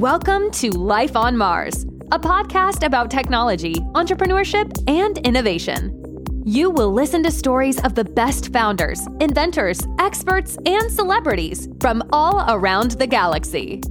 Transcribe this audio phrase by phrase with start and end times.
[0.00, 6.24] Welcome to Life on Mars, a podcast about technology, entrepreneurship, and innovation.
[6.46, 12.42] You will listen to stories of the best founders, inventors, experts, and celebrities from all
[12.48, 13.82] around the galaxy.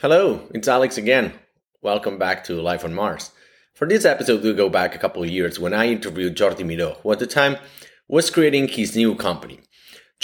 [0.00, 1.34] Hello, it's Alex again.
[1.82, 3.30] Welcome back to Life on Mars.
[3.74, 6.96] For this episode, we'll go back a couple of years when I interviewed Jordi Miró,
[7.02, 7.58] who at the time
[8.08, 9.60] was creating his new company.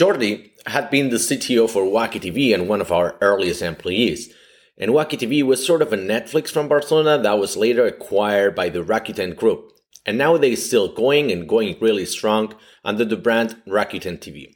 [0.00, 4.32] Jordi had been the CTO for Wuaki TV and one of our earliest employees.
[4.78, 8.70] And Wuaki TV was sort of a Netflix from Barcelona that was later acquired by
[8.70, 9.72] the Rakuten Group.
[10.06, 14.54] And now they're still going and going really strong under the brand Rakuten TV.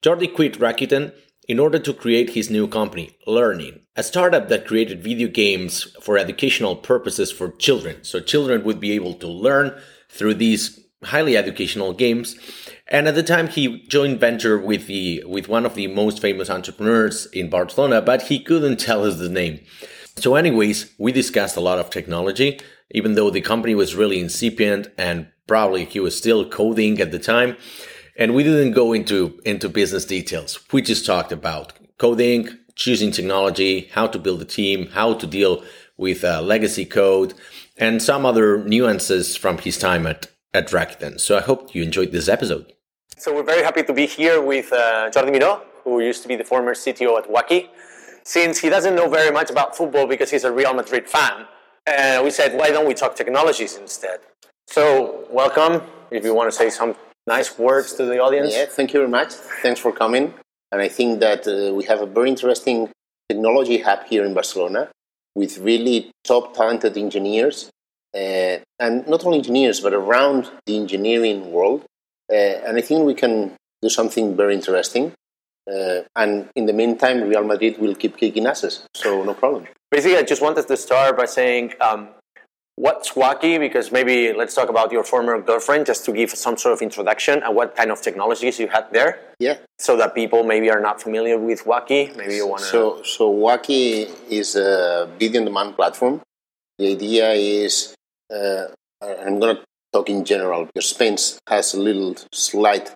[0.00, 1.12] Jordi quit Rakuten
[1.46, 6.16] in order to create his new company, Learning, a startup that created video games for
[6.16, 8.02] educational purposes for children.
[8.04, 12.36] So children would be able to learn through these highly educational games.
[12.88, 16.50] And at the time, he joined venture with the with one of the most famous
[16.50, 19.60] entrepreneurs in Barcelona, but he couldn't tell us the name.
[20.16, 24.88] So, anyways, we discussed a lot of technology, even though the company was really incipient
[24.98, 27.56] and probably he was still coding at the time.
[28.16, 30.60] And we didn't go into into business details.
[30.72, 35.64] We just talked about coding, choosing technology, how to build a team, how to deal
[35.96, 37.32] with uh, legacy code,
[37.78, 41.18] and some other nuances from his time at at Rakuten.
[41.20, 42.72] So I hope you enjoyed this episode.
[43.16, 46.36] So we're very happy to be here with uh, Jordi Miró, who used to be
[46.36, 47.68] the former CTO at Wuaki.
[48.24, 51.46] Since he doesn't know very much about football because he's a Real Madrid fan,
[51.86, 54.20] uh, we said, why don't we talk technologies instead?
[54.68, 55.82] So welcome.
[56.10, 56.94] If you want to say some
[57.26, 58.52] nice words to the audience.
[58.54, 59.32] Yeah, thank you very much.
[59.62, 60.34] Thanks for coming.
[60.70, 62.90] And I think that uh, we have a very interesting
[63.28, 64.90] technology hub here in Barcelona
[65.34, 67.70] with really top talented engineers
[68.14, 71.84] uh, and not only engineers, but around the engineering world.
[72.30, 75.12] Uh, and I think we can do something very interesting.
[75.70, 79.66] Uh, and in the meantime, Real Madrid will keep kicking asses, so no problem.
[79.90, 82.08] Basically, I just wanted to start by saying um,
[82.76, 86.72] what's Wuaki, because maybe let's talk about your former girlfriend, just to give some sort
[86.72, 89.20] of introduction and what kind of technologies you had there.
[89.38, 89.58] Yeah.
[89.78, 92.68] So that people maybe are not familiar with Wuaki, maybe you want to.
[92.68, 96.22] So, so Wuaki is a video on demand platform.
[96.78, 97.94] The idea is
[98.32, 98.66] uh,
[99.02, 99.62] I'm going to
[99.92, 101.16] talk in general because Spain
[101.48, 102.94] has a little slight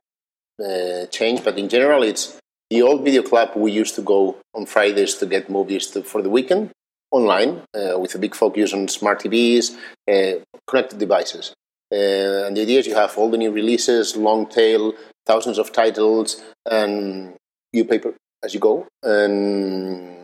[0.64, 2.38] uh, change, but in general, it's
[2.70, 6.22] the old video club we used to go on Fridays to get movies to, for
[6.22, 6.70] the weekend
[7.10, 9.76] online uh, with a big focus on smart TVs,
[10.10, 11.54] uh, connected devices.
[11.92, 14.92] Uh, and the idea is you have all the new releases, long tail,
[15.24, 17.34] thousands of titles, and
[17.72, 18.00] you pay
[18.42, 18.86] as you go.
[19.02, 20.15] And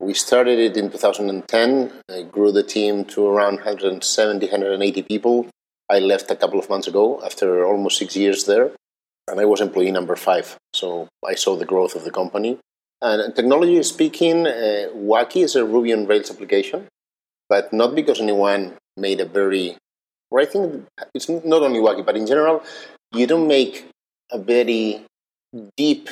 [0.00, 1.92] we started it in 2010.
[2.10, 5.46] I grew the team to around 170, 180 people.
[5.90, 8.70] I left a couple of months ago after almost six years there,
[9.28, 10.56] and I was employee number five.
[10.72, 12.58] So I saw the growth of the company.
[13.02, 16.88] And technology speaking, uh, Wuaki is a Ruby on Rails application,
[17.48, 19.76] but not because anyone made a very,
[20.36, 22.62] I think it's not only Wuaki, but in general,
[23.12, 23.86] you don't make
[24.30, 25.04] a very
[25.76, 26.08] deep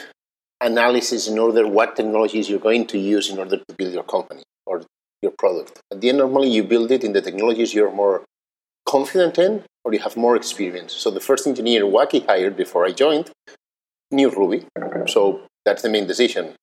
[0.60, 4.42] analysis in order what technologies you're going to use in order to build your company
[4.66, 4.82] or
[5.22, 5.80] your product.
[5.90, 8.24] At the end, normally you build it in the technologies you're more
[8.86, 10.92] confident in or you have more experience.
[10.92, 13.30] So the first engineer Wuaki hired before I joined
[14.10, 14.64] knew Ruby.
[15.06, 16.54] So that's the main decision.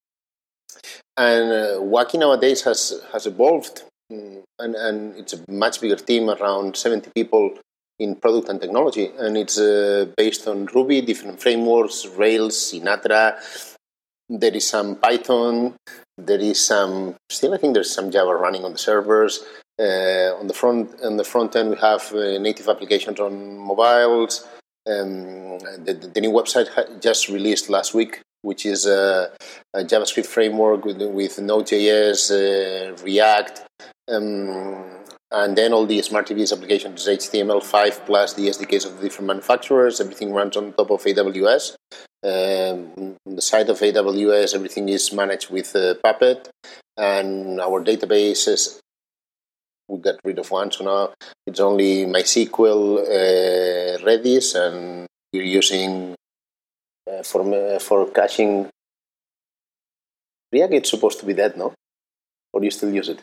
[1.18, 6.30] And uh, Wuaki nowadays has, has evolved mm, and, and it's a much bigger team,
[6.30, 7.58] around 70 people
[8.00, 9.12] in product and technology.
[9.18, 13.40] And it's uh, based on Ruby, different frameworks, Rails, Sinatra,
[14.30, 15.76] there is some Python.
[16.18, 17.54] There is some still.
[17.54, 19.44] I think there's some Java running on the servers.
[19.78, 24.48] Uh, on the front on the front end, we have uh, native applications on mobiles.
[24.88, 29.32] Um, the, the, new website just released last week, which is a,
[29.74, 33.64] a JavaScript framework with, with Node.js, uh, React,
[34.08, 34.84] um,
[35.32, 39.28] and then all the smart TVs applications is HTML5 plus the SDKs of the different
[39.28, 40.00] manufacturers.
[40.00, 41.76] Everything runs on top of AWS.
[42.24, 46.50] Um, on the side of AWS, everything is managed with uh, Puppet,
[46.98, 48.80] and our databases.
[49.88, 51.14] we got rid of one, so now
[51.46, 56.16] it's only MySQL, uh, Redis, and we're using
[57.12, 58.70] uh, for uh, for caching.
[60.54, 61.74] Riak, it's supposed to be dead, no?
[62.54, 63.22] Or do you still use it?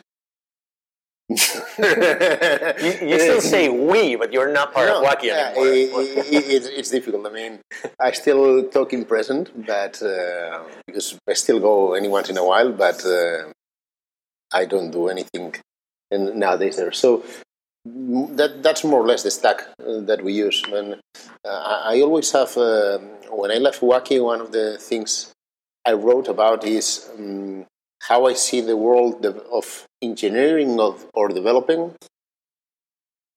[1.37, 5.67] You, you, still say we, but you're not part no, of Wuaki yeah, anymore.
[5.67, 7.25] It, it, it's, it's, difficult.
[7.25, 7.59] I mean,
[7.99, 12.45] I still talk in present, but uh, because I still go any once in a
[12.45, 13.51] while, but uh,
[14.53, 15.55] I don't do anything
[16.11, 16.91] nowadays there.
[16.91, 17.23] So
[17.85, 20.63] that that's more or less the stack uh, that we use.
[20.71, 21.01] And
[21.45, 22.99] uh, I always have uh,
[23.29, 25.33] when I left Wuaki, one of the things
[25.85, 27.65] I wrote about is um,
[28.09, 31.95] how I see the world of engineering of, or developing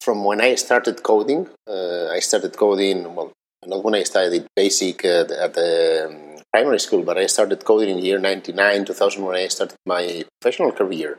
[0.00, 1.48] from when I started coding.
[1.68, 3.32] Uh, I started coding, well,
[3.64, 7.90] not when I studied basic uh, at the um, primary school, but I started coding
[7.96, 11.18] in year 99, 2000, when I started my professional career.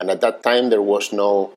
[0.00, 1.52] And at that time, there was no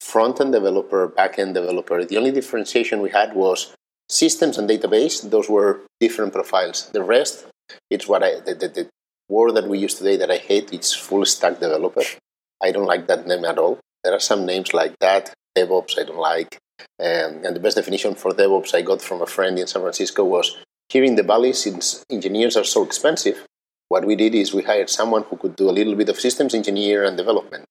[0.00, 2.04] front end developer, back end developer.
[2.04, 3.74] The only differentiation we had was
[4.08, 5.28] systems and database.
[5.28, 6.90] Those were different profiles.
[6.90, 7.46] The rest,
[7.90, 8.88] it's what I, the, the
[9.28, 12.02] word that we use today that I hate, it's full stack developer.
[12.62, 13.80] I don't like that name at all.
[14.04, 15.34] There are some names like that.
[15.56, 16.58] DevOps, I don't like.
[17.00, 20.24] Um, and the best definition for DevOps I got from a friend in San Francisco
[20.24, 20.56] was
[20.88, 23.44] here in the Valley, since engineers are so expensive,
[23.88, 26.54] what we did is we hired someone who could do a little bit of systems
[26.54, 27.64] engineer and development.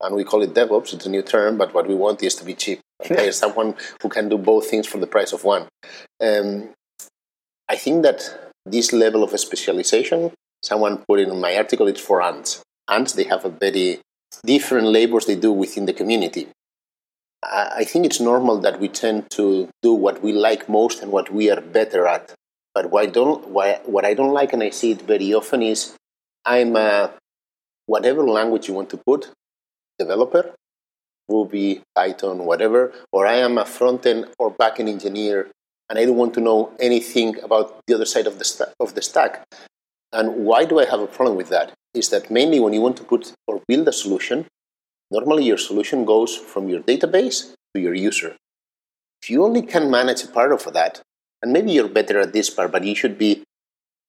[0.00, 0.94] And we call it DevOps.
[0.94, 2.80] It's a new term, but what we want is to be cheap.
[3.08, 5.66] hire someone who can do both things for the price of one.
[6.20, 6.70] Um,
[7.68, 12.62] I think that this level of specialization, someone put in my article, it's for ants.
[12.88, 14.00] Ants, they have a very
[14.44, 16.48] different labors they do within the community.
[17.42, 21.32] I think it's normal that we tend to do what we like most and what
[21.32, 22.34] we are better at.
[22.74, 25.96] But what I don't, what I don't like, and I see it very often, is
[26.44, 27.12] I'm a,
[27.86, 29.30] whatever language you want to put,
[29.98, 30.54] developer,
[31.28, 35.50] Ruby, Python, whatever, or I am a front end or back end engineer,
[35.88, 38.94] and I don't want to know anything about the other side of the, st- of
[38.94, 39.46] the stack.
[40.12, 41.72] And why do I have a problem with that?
[41.94, 44.46] Is that mainly when you want to put or build a solution,
[45.10, 48.36] normally your solution goes from your database to your user.
[49.22, 51.02] If you only can manage a part of that,
[51.42, 53.42] and maybe you're better at this part, but you should be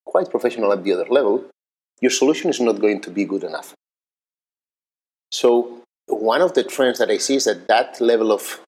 [0.06, 1.46] quite professional at the other level,
[2.02, 3.74] your solution is not going to be good enough.
[5.32, 8.60] So, one of the trends that I see is that that level of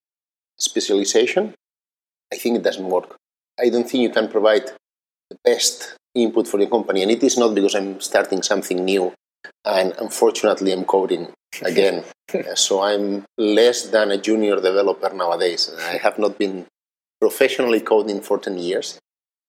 [0.57, 1.55] specialization,
[2.31, 3.17] I think it doesn't work.
[3.59, 4.71] I don't think you can provide
[5.29, 7.01] the best input for the company.
[7.01, 9.13] And it is not because I'm starting something new
[9.65, 11.27] and unfortunately I'm coding
[11.61, 12.03] again.
[12.33, 15.69] Uh, so I'm less than a junior developer nowadays.
[15.77, 16.65] I have not been
[17.21, 18.97] professionally coding for 10 years.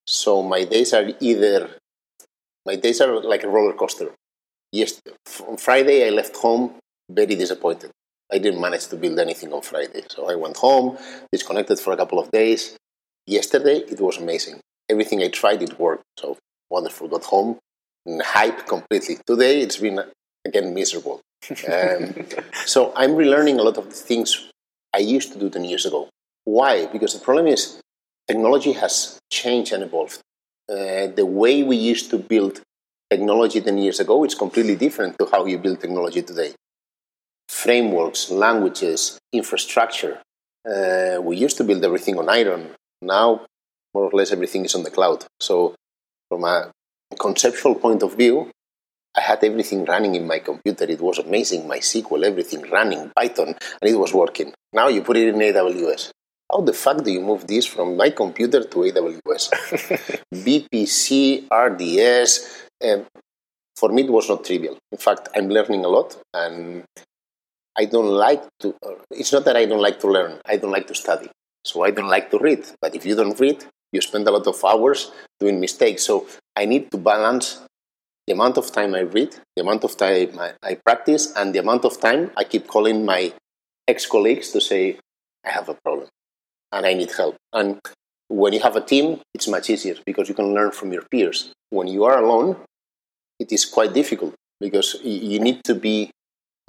[0.05, 1.69] So my days are either,
[2.63, 4.11] my days are like a roller coaster.
[4.71, 5.01] Yes,
[5.47, 6.75] on Friday I left home
[7.09, 7.89] very disappointed.
[8.31, 10.03] I didn't manage to build anything on Friday.
[10.09, 10.97] So I went home,
[11.31, 12.77] disconnected for a couple of days.
[13.25, 14.59] Yesterday it was amazing.
[14.89, 16.03] Everything I tried, it worked.
[16.19, 16.37] So
[16.69, 17.07] wonderful.
[17.07, 17.59] Got home,
[18.05, 19.17] and hype completely.
[19.25, 19.99] Today it's been
[20.45, 21.21] again miserable.
[21.49, 22.15] Um,
[22.65, 24.49] so I'm relearning a lot of the things
[24.93, 26.09] I used to do 10 years ago.
[26.45, 26.85] Why?
[26.85, 27.81] Because the problem is
[28.27, 30.19] technology has changed and evolved.
[30.69, 32.61] Uh, the way we used to build
[33.09, 36.53] technology 10 years ago is completely different to how you build technology today.
[37.49, 40.21] Frameworks, languages, infrastructure.
[40.67, 42.71] Uh, we used to build everything on iron.
[43.01, 43.45] Now,
[43.93, 45.25] more or less, everything is on the cloud.
[45.39, 45.75] So,
[46.29, 46.71] from a
[47.19, 48.51] conceptual point of view,
[49.17, 50.85] I had everything running in my computer.
[50.85, 51.63] It was amazing.
[51.63, 54.53] MySQL, everything running, Python, and it was working.
[54.73, 56.11] Now you put it in AWS.
[56.51, 60.21] How the fuck do you move this from my computer to AWS?
[60.33, 62.67] VPC, RDS.
[62.83, 63.05] Um,
[63.75, 64.77] for me, it was not trivial.
[64.91, 66.83] In fact, I'm learning a lot, and
[67.77, 68.75] I don't like to.
[69.11, 70.39] It's not that I don't like to learn.
[70.45, 71.29] I don't like to study.
[71.63, 72.63] So I don't like to read.
[72.79, 76.03] But if you don't read, you spend a lot of hours doing mistakes.
[76.03, 77.61] So I need to balance
[78.27, 81.59] the amount of time I read, the amount of time I, I practice, and the
[81.59, 83.33] amount of time I keep calling my
[83.87, 84.97] ex colleagues to say,
[85.45, 86.07] I have a problem
[86.71, 87.35] and I need help.
[87.53, 87.79] And
[88.27, 91.51] when you have a team, it's much easier because you can learn from your peers.
[91.69, 92.57] When you are alone,
[93.39, 96.09] it is quite difficult because you need to be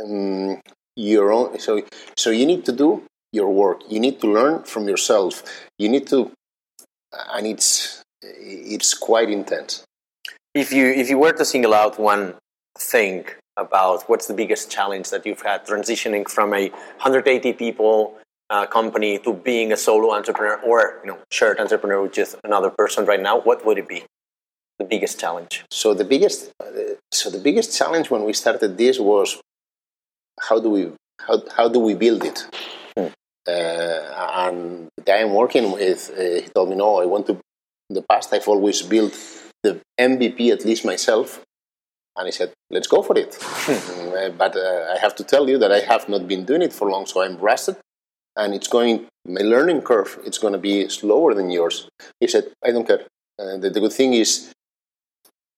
[0.02, 0.60] um,
[0.96, 1.58] your own.
[1.58, 1.82] So,
[2.16, 3.82] so you need to do your work.
[3.88, 5.42] You need to learn from yourself.
[5.78, 6.32] You need to,
[7.34, 9.84] and it's it's quite intense.
[10.54, 12.34] If you if you were to single out one
[12.78, 18.14] thing about what's the biggest challenge that you've had transitioning from a 180 people
[18.50, 22.70] uh, company to being a solo entrepreneur or you know shared entrepreneur with just another
[22.70, 24.04] person right now, what would it be?
[24.78, 25.64] The biggest challenge.
[25.70, 26.52] So the biggest,
[27.10, 29.40] so the biggest challenge when we started this was
[30.40, 32.46] how do we how, how do we build it?
[33.46, 33.52] Uh,
[34.46, 37.38] and the guy I'm working with, uh, he told me, no, I want to.
[37.88, 39.12] In the past, I've always built
[39.62, 41.42] the MVP at least myself,
[42.16, 43.36] and I said, let's go for it.
[43.40, 44.12] Hmm.
[44.16, 46.72] Uh, but uh, I have to tell you that I have not been doing it
[46.72, 47.76] for long, so I'm rusted
[48.36, 51.88] and it's going my learning curve it's going to be slower than yours
[52.20, 53.02] he said i don't care
[53.38, 54.52] uh, the, the, good thing is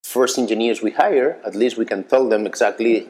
[0.04, 3.08] first engineers we hire at least we can tell them exactly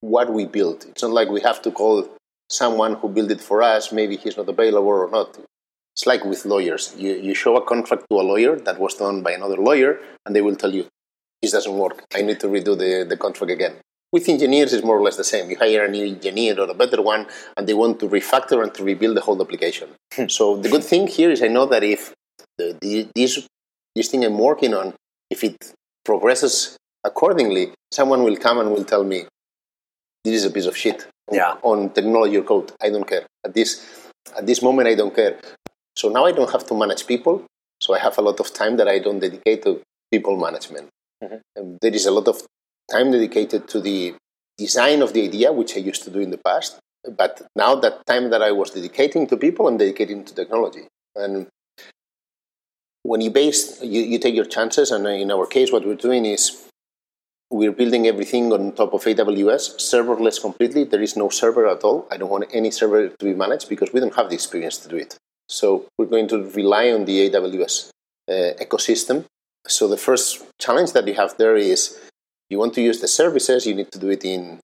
[0.00, 2.08] what we built it's not like we have to call
[2.50, 5.38] someone who built it for us maybe he's not available or not
[5.94, 9.22] it's like with lawyers you, you show a contract to a lawyer that was done
[9.22, 10.86] by another lawyer and they will tell you
[11.42, 12.04] this doesn't work.
[12.14, 13.76] I need to redo the, the contract again.
[14.10, 15.50] With engineers, it's more or less the same.
[15.50, 17.26] You hire a new engineer or a better one,
[17.56, 19.90] and they want to refactor and to rebuild the whole application.
[20.14, 20.28] Hmm.
[20.28, 22.14] so the good thing here is I know that if
[22.56, 23.46] the, the, this,
[23.94, 24.94] this thing I'm working on,
[25.30, 25.72] if it
[26.04, 29.26] progresses accordingly, someone will come and will tell me,
[30.24, 31.56] this is a piece of shit Yeah.
[31.62, 32.72] on technology or code.
[32.80, 33.26] I don't care.
[33.44, 33.84] At this,
[34.36, 35.38] at this moment, I don't care.
[35.96, 37.44] So now I don't have to manage people.
[37.80, 39.80] So I have a lot of time that I don't dedicate to
[40.10, 40.88] people management.
[41.22, 41.36] Mm-hmm.
[41.56, 42.42] And there is a lot of
[42.90, 44.14] time dedicated to the
[44.56, 46.78] design of the idea, which I used to do in the past.
[47.16, 50.88] But now that time that I was dedicating to people, I'm dedicating to technology.
[51.14, 51.46] And
[53.02, 54.90] when you base, you, you take your chances.
[54.90, 56.67] And in our case, what we're doing is
[57.50, 60.84] we're building everything on top of AWS, serverless completely.
[60.84, 62.06] There is no server at all.
[62.10, 64.88] I don't want any server to be managed because we don't have the experience to
[64.88, 65.16] do it.
[65.48, 67.90] So we're going to rely on the AWS
[68.28, 69.24] uh, ecosystem.
[69.66, 71.98] So the first challenge that you have there is
[72.50, 74.60] you want to use the services, you need to do it in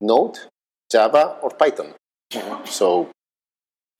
[0.00, 0.38] Node,
[0.90, 1.94] Java, or Python.
[2.64, 3.10] So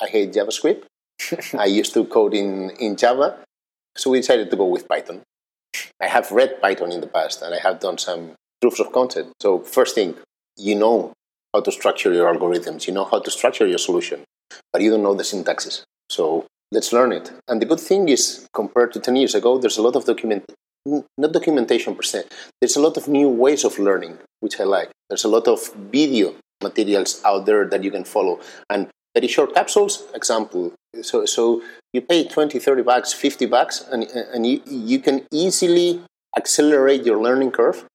[0.00, 0.84] I hate JavaScript.
[1.58, 3.38] I used to code in, in Java,
[3.96, 5.22] so we decided to go with Python.
[6.00, 9.32] I have read Python in the past and I have done some proofs of concept.
[9.40, 10.14] So, first thing,
[10.56, 11.12] you know
[11.52, 14.24] how to structure your algorithms, you know how to structure your solution,
[14.72, 15.82] but you don't know the syntaxes.
[16.10, 17.32] So, let's learn it.
[17.48, 20.44] And the good thing is, compared to 10 years ago, there's a lot of document,
[21.18, 22.24] not documentation per se,
[22.60, 24.90] there's a lot of new ways of learning, which I like.
[25.08, 28.40] There's a lot of video materials out there that you can follow.
[28.70, 30.74] And very short capsules, example.
[31.02, 36.02] So, so you pay 20, 30 bucks, 50 bucks, and, and you, you can easily
[36.36, 37.86] accelerate your learning curve.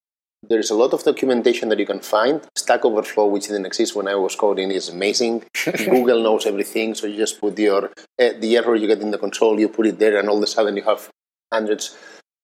[0.49, 2.41] There's a lot of documentation that you can find.
[2.57, 5.43] Stack Overflow, which didn't exist when I was coding, is amazing.
[5.63, 7.85] Google knows everything, so you just put your
[8.19, 10.43] uh, the error you get in the control, you put it there, and all of
[10.43, 11.07] a sudden you have
[11.53, 11.95] hundreds.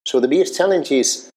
[0.06, 1.32] So the biggest challenge is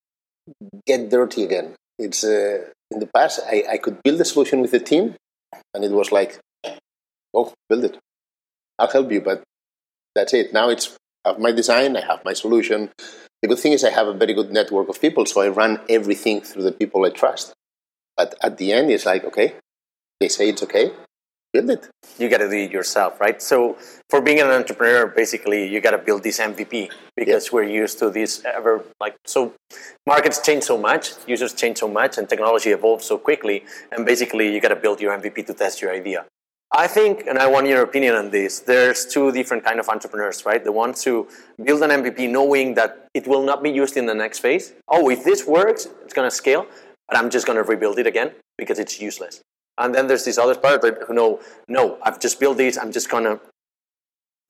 [0.87, 1.75] get dirty again.
[1.99, 5.15] It's uh, in the past I, I could build a solution with the team,
[5.73, 6.39] and it was like,
[7.35, 7.99] oh, build it.
[8.79, 9.43] I'll help you, but
[10.15, 10.53] that's it.
[10.53, 12.91] Now it's I have my design, I have my solution.
[13.43, 15.81] The good thing is I have a very good network of people, so I run
[15.89, 17.53] everything through the people I trust.
[18.17, 19.55] But at the end, it's like, okay,
[20.19, 20.93] they say it's okay,
[21.53, 21.89] build it.
[22.19, 23.41] you got to do it yourself, right?
[23.43, 23.77] So
[24.09, 28.11] for being an entrepreneur, basically you got to build this MVP because we're used to
[28.11, 29.55] this ever like so
[30.07, 34.53] markets change so much, users change so much, and technology evolves so quickly, and basically
[34.53, 36.25] you got to build your MVP to test your idea.
[36.73, 38.61] I think, and I want your opinion on this.
[38.61, 40.63] There's two different kind of entrepreneurs, right?
[40.63, 41.27] The ones who
[41.63, 44.73] build an MVP knowing that it will not be used in the next phase.
[44.87, 46.67] Oh, if this works, it's going to scale,
[47.09, 49.41] but I'm just going to rebuild it again because it's useless.
[49.79, 52.79] And then there's this other part that who know, no, I've just built this.
[52.79, 53.41] I'm just going to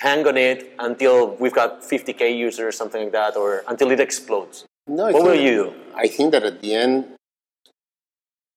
[0.00, 4.66] hang on it until we've got 50k users, something like that, or until it explodes.
[4.86, 5.74] No, I What will you do?
[5.94, 7.14] I think that at the end,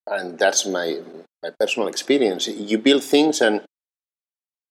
[0.08, 1.00] and that's my
[1.44, 2.48] my personal experience.
[2.48, 3.62] You build things, and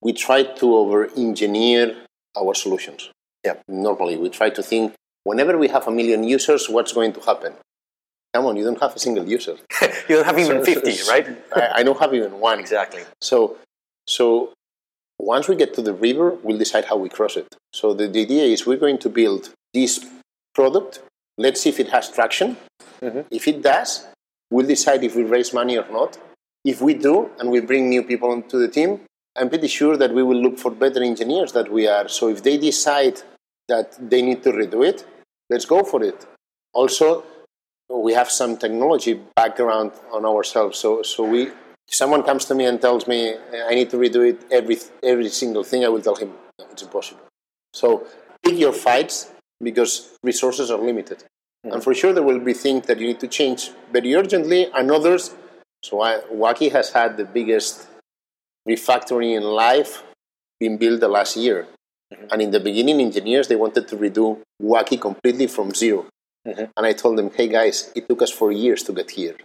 [0.00, 1.94] we try to over engineer
[2.36, 3.10] our solutions.
[3.44, 3.56] Yeah.
[3.68, 7.52] Normally, we try to think whenever we have a million users, what's going to happen?
[8.34, 9.56] Come on, you don't have a single user.
[10.08, 11.26] you don't have even So- 50, so- right?
[11.56, 12.58] I, I don't have even one.
[12.58, 13.02] Exactly.
[13.20, 13.56] So,
[14.06, 14.54] so
[15.18, 17.48] once we get to the river, we'll decide how we cross it.
[17.72, 20.04] So the, the idea is we're going to build this
[20.54, 21.00] product.
[21.36, 22.56] Let's see if it has traction.
[23.02, 23.20] Mm-hmm.
[23.30, 24.06] If it does,
[24.50, 26.18] we'll decide if we raise money or not.
[26.64, 29.00] If we do, and we bring new people into the team,
[29.36, 32.08] I'm pretty sure that we will look for better engineers that we are.
[32.08, 33.22] So if they decide
[33.68, 35.04] that they need to redo it,
[35.50, 36.26] let's go for it.
[36.74, 37.24] Also,
[37.88, 40.78] we have some technology background on ourselves.
[40.78, 43.34] So, so we, if someone comes to me and tells me
[43.68, 46.82] I need to redo it every every single thing, I will tell him "No, it's
[46.82, 47.22] impossible.
[47.74, 48.06] So
[48.42, 49.30] pick your fights
[49.62, 51.24] because resources are limited,
[51.64, 51.72] hmm.
[51.72, 54.90] and for sure there will be things that you need to change very urgently, and
[54.90, 55.34] others.
[55.82, 57.88] So Wuaki has had the biggest
[58.68, 60.02] refactoring in life
[60.60, 61.66] being built the last year.
[62.30, 66.06] And in the beginning, engineers they wanted to redo Wuaki completely from 0
[66.44, 69.36] And I told them, "Hey guys, it took us four years to get here.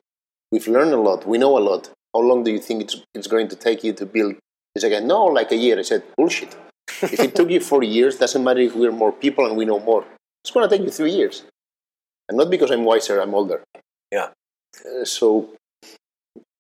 [0.52, 1.28] We've learned a lot.
[1.28, 1.90] We know a lot.
[2.14, 4.36] How long do you think it's, it's going to take you to build?"
[4.74, 6.56] They said, "No, like a year." I said, "Bullshit.
[7.16, 9.80] if it took you four years, doesn't matter if we're more people and we know
[9.80, 10.06] more.
[10.44, 11.44] It's going to take you three years,
[12.28, 13.20] and not because I'm wiser.
[13.22, 13.60] I'm older.
[14.12, 14.30] Yeah.
[14.86, 15.57] Uh, so."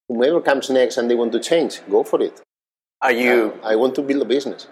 [0.09, 2.41] Whomever comes next and they want to change, go for it.
[3.01, 4.67] Are you I want to build a business.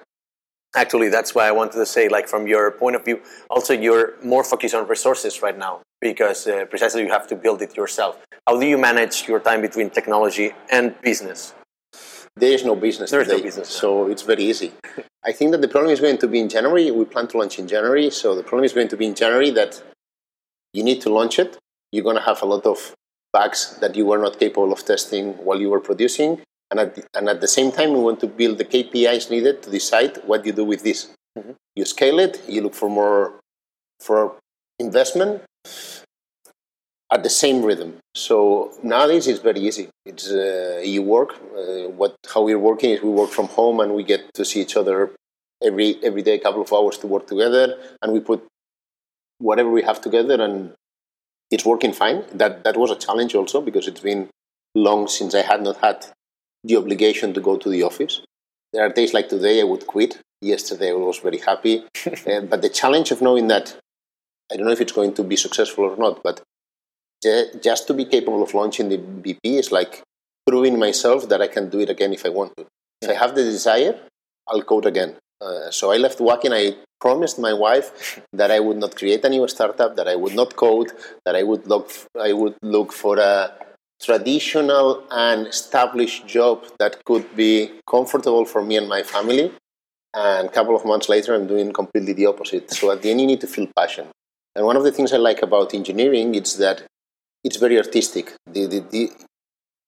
[0.76, 1.10] actually?
[1.10, 4.44] That's why I wanted to say, like, from your point of view, also you're more
[4.44, 8.18] focused on resources right now because uh, precisely you have to build it yourself.
[8.48, 11.54] How do you manage your time between technology and business?
[12.38, 14.74] There is no business There is no business, so it's very easy.
[15.24, 16.92] I think that the problem is going to be in January.
[16.92, 19.52] We plan to launch in January, so the problem is going to be in January
[19.52, 19.82] that
[20.74, 21.58] You need to launch it.
[21.94, 22.94] You're going to have a lot of
[23.38, 26.32] bugs that you were not capable of testing while you were producing.
[26.70, 29.56] And at, the, and at the same time, we want to build the KPIs needed
[29.64, 31.00] to decide what you do with this.
[31.38, 31.54] Mm-hmm.
[31.80, 33.20] You scale it, you look for more
[34.08, 34.20] for
[34.80, 35.42] investment
[37.16, 37.92] at the same rhythm.
[38.28, 38.38] So
[38.84, 39.88] nowadays it's very easy.
[40.06, 41.32] It's uh, you work.
[41.60, 44.60] Uh, what how we're working is we work from home and we get to see
[44.66, 44.98] each other
[45.68, 47.66] every every day, a couple of hours to work together,
[48.02, 48.42] and we put
[49.48, 50.74] whatever we have together, and
[51.52, 52.24] it's working fine.
[52.34, 54.30] That that was a challenge also because it's been
[54.74, 56.06] long since I had not had
[56.64, 58.22] the obligation to go to the office.
[58.74, 60.20] There are days like today I would quit.
[60.42, 63.78] Yesterday I was very happy, uh, but the challenge of knowing that
[64.52, 66.42] I don't know if it's going to be successful or not, but
[67.62, 70.04] just to be capable of launching the BP is like
[70.46, 72.68] proving myself that I can do it again if I want to.
[73.02, 74.00] If I have the desire,
[74.48, 75.16] I'll code again.
[75.42, 79.24] Uh, so I left Wuaki and I promised my wife that I would not create
[79.26, 80.92] a new startup, that I would not code,
[81.26, 83.54] that I would look, I would look for a
[84.02, 89.52] traditional and established job that could be comfortable for me and my family.
[90.14, 92.72] And a couple of months later, I'm doing completely the opposite.
[92.72, 94.08] So at the end, you need to feel passion.
[94.56, 96.84] And one of the things I like about engineering is that
[97.44, 98.34] it's very artistic.
[98.48, 99.12] The, the, the,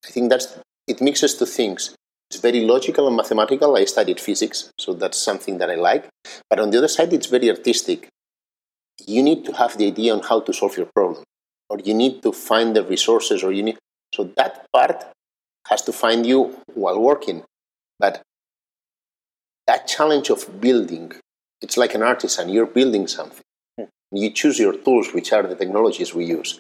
[0.06, 1.96] I think that's it mixes two things.
[2.30, 3.78] It's very logical and mathematical.
[3.78, 6.10] I studied physics, so that's something that I like.
[6.50, 8.10] But on the other side, it's very artistic.
[9.06, 11.24] You need to have the idea on how to solve your problem,
[11.70, 13.78] or you need to find the resources, or you need.
[14.14, 15.06] So that part
[15.70, 17.44] has to find you while working.
[17.98, 18.22] But
[19.66, 21.14] that challenge of building,
[21.62, 22.50] it's like an artisan.
[22.50, 23.44] You're building something.
[23.80, 23.86] Hmm.
[24.12, 26.60] You choose your tools, which are the technologies we use.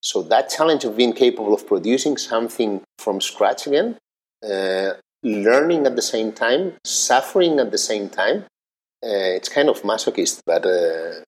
[0.00, 3.98] So that challenge of being capable of producing something from scratch again
[4.44, 8.44] uh, learning at the same time, suffering at the same time.
[9.04, 11.20] Uh, it's kind of masochist, but uh,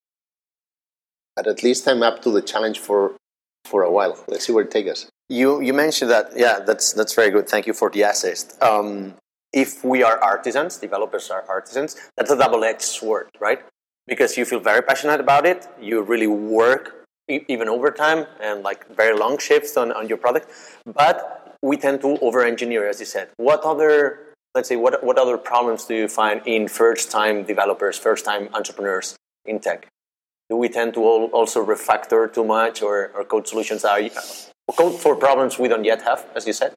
[1.35, 3.17] but at least I'm up to the challenge for
[3.65, 4.23] for a while.
[4.29, 5.07] Let's see where it takes us.
[5.29, 7.49] You you mentioned that yeah, that's that's very good.
[7.49, 8.61] Thank you for the assist.
[8.63, 9.15] Um,
[9.52, 11.97] if we are artisans, developers are artisans.
[12.17, 13.61] That's a double-edged sword, right?
[14.07, 16.96] Because you feel very passionate about it, you really work
[17.28, 20.49] even overtime and like very long shifts on, on your product,
[20.84, 23.28] but we tend to over engineer, as you said.
[23.36, 24.21] What other,
[24.54, 28.49] let's say, what, what other problems do you find in first time developers, first time
[28.54, 29.89] entrepreneurs in tech?
[30.49, 34.00] Do we tend to also refactor too much or, or code solutions are
[34.76, 36.75] code for problems we don't yet have, as you said?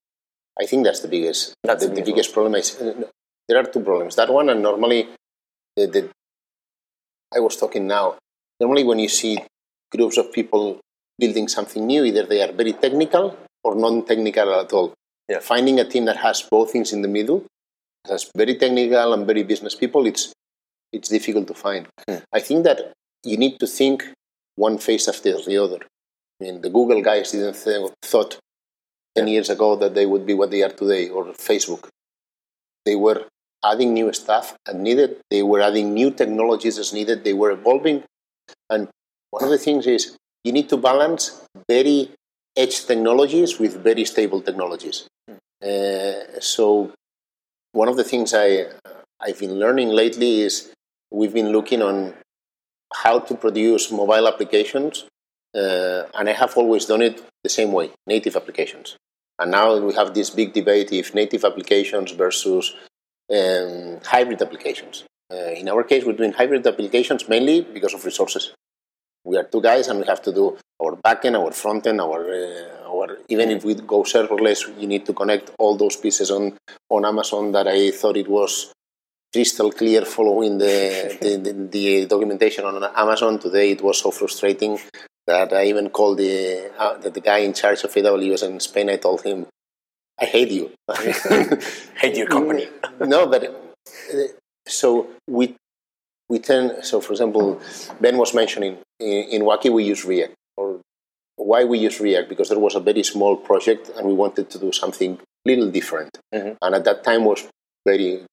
[0.59, 1.53] I think that's the biggest.
[1.63, 2.55] That's the, the biggest problem.
[2.55, 3.03] Is, uh,
[3.47, 4.15] there are two problems.
[4.15, 5.09] That one, and normally,
[5.75, 6.09] the, the,
[7.33, 8.17] I was talking now.
[8.59, 9.39] Normally, when you see
[9.91, 10.79] groups of people
[11.17, 14.93] building something new, either they are very technical or non-technical at all.
[15.27, 15.39] Yeah.
[15.39, 17.45] Finding a team that has both things in the middle,
[18.07, 20.33] that's very technical and very business people, it's
[20.91, 21.87] it's difficult to find.
[22.07, 22.17] Hmm.
[22.33, 24.07] I think that you need to think
[24.55, 25.79] one phase after the other.
[26.41, 28.39] I mean, the Google guys didn't th- thought
[29.15, 29.33] ten yeah.
[29.33, 31.89] years ago that they would be what they are today, or Facebook.
[32.85, 33.25] They were
[33.63, 35.17] adding new stuff as needed.
[35.29, 37.23] They were adding new technologies as needed.
[37.23, 38.03] They were evolving,
[38.69, 38.87] and
[39.31, 42.11] one of the things is you need to balance very
[42.55, 45.07] edge technologies with very stable technologies.
[45.61, 46.91] Uh, so
[47.71, 48.67] one of the things I
[49.21, 50.71] I've been learning lately is
[51.11, 52.13] we've been looking on
[52.93, 55.05] how to produce mobile applications,
[55.55, 58.95] uh, and I have always done it the same way: native applications.
[59.37, 62.75] And now we have this big debate if native applications versus
[63.31, 65.03] um, hybrid applications.
[65.31, 68.53] Uh, in our case, we're doing hybrid applications mainly because of resources.
[69.25, 72.89] We are two guys, and we have to do our backend, our frontend, our uh,
[72.89, 76.57] our even if we go serverless, you need to connect all those pieces on
[76.89, 77.51] on Amazon.
[77.51, 78.73] That I thought it was
[79.31, 83.39] crystal clear following the, the, the, the, documentation on Amazon.
[83.39, 84.79] Today it was so frustrating
[85.27, 88.89] that I even called the, uh, the, the, guy in charge of AWS in Spain.
[88.89, 89.45] I told him,
[90.19, 90.71] I hate you.
[91.95, 92.67] hate your company.
[92.99, 94.17] no, but uh,
[94.67, 95.55] so we,
[96.27, 97.61] we tend, so for example,
[98.01, 100.81] Ben was mentioning in, Wuaki we use Riak or
[101.35, 104.59] why we use Riak because there was a very small project and we wanted to
[104.59, 106.17] do something little different.
[106.33, 106.53] Mm-hmm.
[106.61, 107.47] And at that time was
[107.85, 108.25] very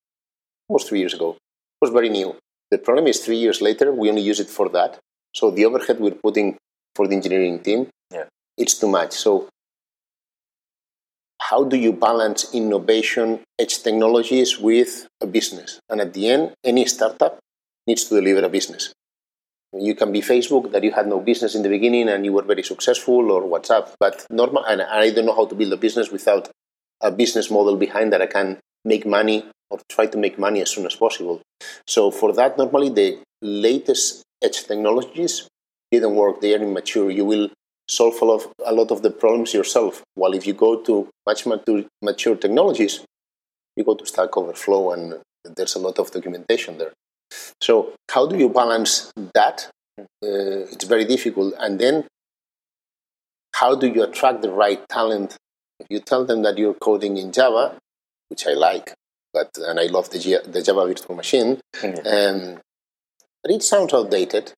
[0.69, 1.31] almost three years ago.
[1.33, 2.37] It was very new.
[2.71, 4.99] The problem is three years later we only use it for that.
[5.35, 6.57] So the overhead we're putting
[6.95, 8.25] for the engineering team, yeah.
[8.57, 9.13] it's too much.
[9.13, 9.49] So
[11.41, 15.79] how do you balance innovation, edge technologies with a business?
[15.89, 17.39] And at the end, any startup
[17.87, 18.93] needs to deliver a business.
[19.79, 22.43] You can be Facebook that you had no business in the beginning and you were
[22.43, 23.93] very successful, or WhatsApp.
[23.99, 26.49] But normal, and I don't know how to build a business without
[27.01, 30.71] a business model behind that I can make money or try to make money as
[30.71, 31.43] soon as possible.
[31.87, 35.49] So for that, normally the latest edge technologies
[35.91, 37.51] didn't work, they are immature, you will
[37.89, 40.03] solve a lot, of, a lot of the problems yourself.
[40.15, 43.05] While if you go to much mature, mature technologies,
[43.77, 45.21] you go to Stack Overflow and
[45.57, 46.93] there's a lot of documentation there.
[47.61, 49.71] So how do you balance that?
[49.99, 51.55] Uh, it's very difficult.
[51.59, 52.07] And then
[53.55, 55.37] how do you attract the right talent?
[55.81, 57.79] If you tell them that you're coding in Java,
[58.29, 58.95] which I like,
[59.33, 62.07] but and I love the, the Java virtual machine, mm-hmm.
[62.07, 62.61] um,
[63.43, 64.53] but it sounds outdated.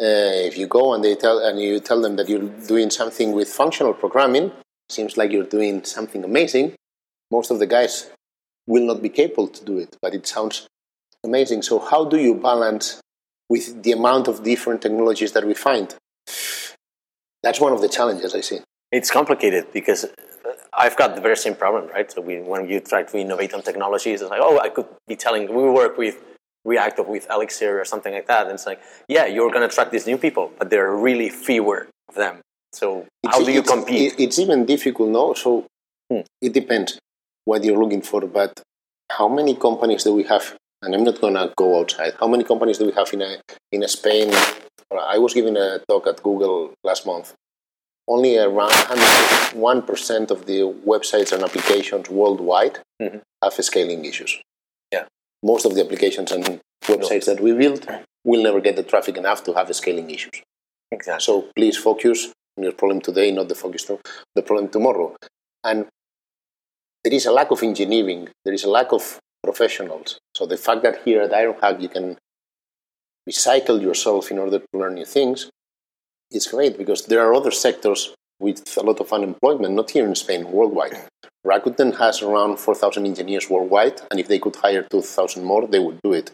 [0.00, 3.32] Uh, if you go and they tell and you tell them that you're doing something
[3.32, 4.50] with functional programming,
[4.88, 6.74] seems like you're doing something amazing.
[7.30, 8.10] Most of the guys
[8.66, 10.66] will not be capable to do it, but it sounds
[11.24, 11.62] amazing.
[11.62, 13.00] So how do you balance
[13.48, 15.94] with the amount of different technologies that we find?
[17.42, 18.60] That's one of the challenges I see.
[18.90, 20.06] It's complicated because
[20.72, 22.10] I've got the very same problem, right?
[22.10, 25.16] So we, when you try to innovate on technologies, it's like, oh, I could be
[25.16, 26.22] telling we work with
[26.64, 28.46] React or with Elixir or something like that.
[28.46, 31.28] And it's like, yeah, you're going to attract these new people, but there are really
[31.28, 32.40] fewer of them.
[32.72, 34.14] So it's, how do you compete?
[34.18, 35.34] It's even difficult, no?
[35.34, 35.66] So
[36.10, 36.20] hmm.
[36.40, 36.98] it depends
[37.44, 38.22] what you're looking for.
[38.26, 38.62] But
[39.10, 40.56] how many companies do we have?
[40.82, 42.14] And I'm not going to go outside.
[42.18, 43.38] How many companies do we have in a,
[43.70, 44.32] in a Spain?
[44.90, 47.34] I was giving a talk at Google last month.
[48.08, 53.18] Only around 1% of the websites and applications worldwide mm-hmm.
[53.42, 54.40] have scaling issues
[54.92, 55.04] Yeah.
[55.42, 57.86] most of the applications and websites that we build
[58.24, 60.42] will never get the traffic enough to have scaling issues.
[60.90, 61.24] Exactly.
[61.24, 63.98] So please focus on your problem today, not the focus to
[64.34, 65.16] the problem tomorrow.
[65.64, 65.86] And
[67.04, 68.28] there is a lack of engineering.
[68.44, 70.18] There is a lack of professionals.
[70.34, 72.16] So the fact that here at IronHack you can
[73.28, 75.50] recycle yourself in order to learn new things
[76.30, 80.14] is great because there are other sectors with a lot of unemployment, not here in
[80.14, 80.96] Spain, worldwide.
[81.46, 86.00] Rakuten has around 4,000 engineers worldwide, and if they could hire 2,000 more, they would
[86.02, 86.32] do it.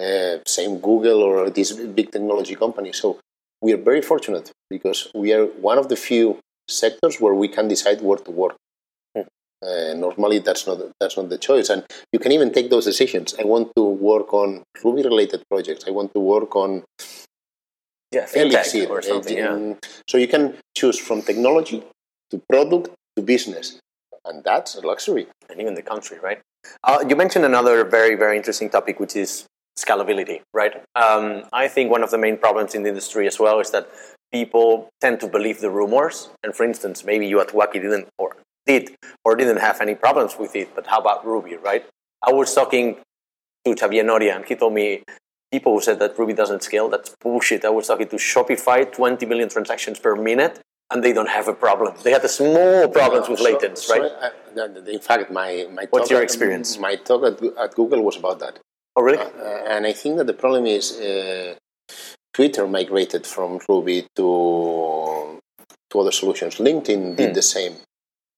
[0.00, 2.98] Uh, same Google or these big technology companies.
[2.98, 3.18] So
[3.60, 7.68] we are very fortunate because we are one of the few sectors where we can
[7.68, 8.56] decide where to work.
[9.62, 13.34] Uh, normally, that's not that's not the choice, and you can even take those decisions.
[13.38, 15.84] I want to work on Ruby-related projects.
[15.86, 16.82] I want to work on
[18.10, 19.36] yeah, Elixir or something.
[19.36, 19.74] Yeah.
[20.08, 21.84] So you can choose from technology
[22.30, 23.78] to product to business
[24.24, 25.26] and that's a luxury.
[25.48, 26.40] And even the country, right?
[26.84, 29.46] Uh, you mentioned another very, very interesting topic, which is
[29.78, 30.82] scalability, right?
[30.94, 33.88] Um, I think one of the main problems in the industry as well is that
[34.32, 36.28] people tend to believe the rumors.
[36.42, 40.36] And for instance, maybe you at Wuaki didn't or did or didn't have any problems
[40.38, 41.84] with it, but how about Ruby, right?
[42.22, 42.96] I was talking
[43.64, 45.02] to Xavier Noria, and he told me
[45.52, 47.64] people who said that Ruby doesn't scale, that's bullshit.
[47.64, 51.54] I was talking to Shopify, 20 million transactions per minute, and they don't have a
[51.54, 51.94] problem.
[52.02, 54.32] They had a small problems no, with so, latents, so right?
[54.56, 56.76] I, in fact, my, my what's your experience?
[56.76, 58.58] At, my talk at, at, Google was about that.
[58.96, 59.18] Oh, really?
[59.18, 61.54] Uh, and I think that the problem is uh,
[62.34, 65.38] Twitter migrated from Ruby to
[65.90, 66.56] to other solutions.
[66.56, 67.34] LinkedIn did hmm.
[67.34, 67.74] the same,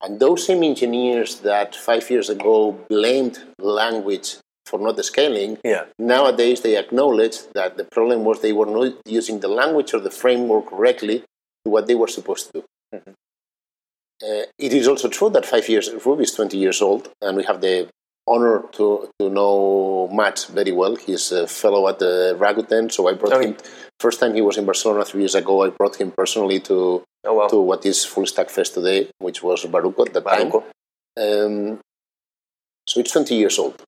[0.03, 4.37] and those same engineers that five years ago blamed language
[4.67, 5.85] for not scaling, yeah.
[5.99, 10.11] nowadays they acknowledge that the problem was they were not using the language or the
[10.11, 11.19] framework correctly
[11.65, 12.65] to what they were supposed to do.
[12.95, 13.11] Mm-hmm.
[14.23, 17.45] Uh, it is also true that five years, Ruby is 20 years old, and we
[17.45, 17.89] have the
[18.27, 20.97] honor to, to know Matz very well.
[20.97, 23.57] He's a fellow at the Rakuten, so I brought oh, him.
[24.01, 27.35] First time he was in Barcelona three years ago, I brought him personally to oh,
[27.35, 27.49] wow.
[27.49, 30.53] to what is Full Stack Fest today, which was Baruco at the time.
[31.17, 31.81] Um,
[32.87, 33.83] so it's 20 years old,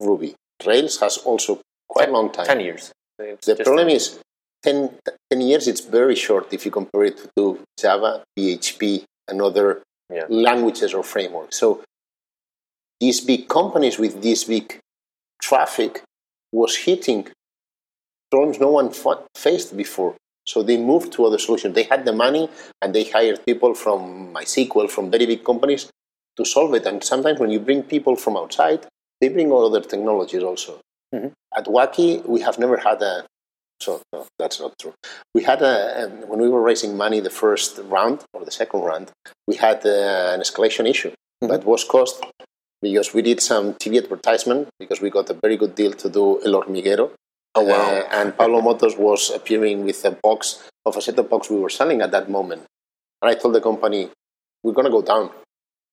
[0.00, 0.34] Ruby.
[0.66, 2.46] Rails has also quite a long time.
[2.46, 2.92] 10 years.
[3.18, 4.18] the problem is
[4.62, 4.90] 10,
[5.30, 10.24] 10, years, it's very short if you compare it to Java, PHP, and other yeah.
[10.28, 11.58] languages or frameworks.
[11.58, 11.82] So
[13.02, 14.78] these big companies with this big
[15.46, 15.92] traffic
[16.52, 17.22] was hitting
[18.30, 18.88] problems no one
[19.46, 20.14] faced before.
[20.46, 21.74] So they moved to other solutions.
[21.74, 22.48] They had the money
[22.80, 25.90] and they hired people from MySQL, from very big companies
[26.36, 26.86] to solve it.
[26.86, 28.86] And sometimes when you bring people from outside,
[29.20, 30.72] they bring other technologies also.
[31.12, 31.30] Mm-hmm.
[31.58, 33.24] At Wuaki, we have never had a
[33.80, 34.94] so no, that's not true.
[35.34, 38.80] We had a, um, when we were raising money the first round or the second
[38.82, 39.10] round,
[39.48, 41.48] we had uh, an escalation issue mm-hmm.
[41.48, 42.24] that was caused
[42.82, 46.42] because we did some TV advertisement because we got a very good deal to do
[46.44, 47.12] El Hormiguero.
[47.54, 47.74] Oh wow!
[47.74, 51.58] Uh, and Pablo Motos was appearing with a box of a set of box we
[51.58, 52.62] were selling at that moment.
[53.20, 54.10] And I told the company,
[54.62, 55.30] "We're going to go down."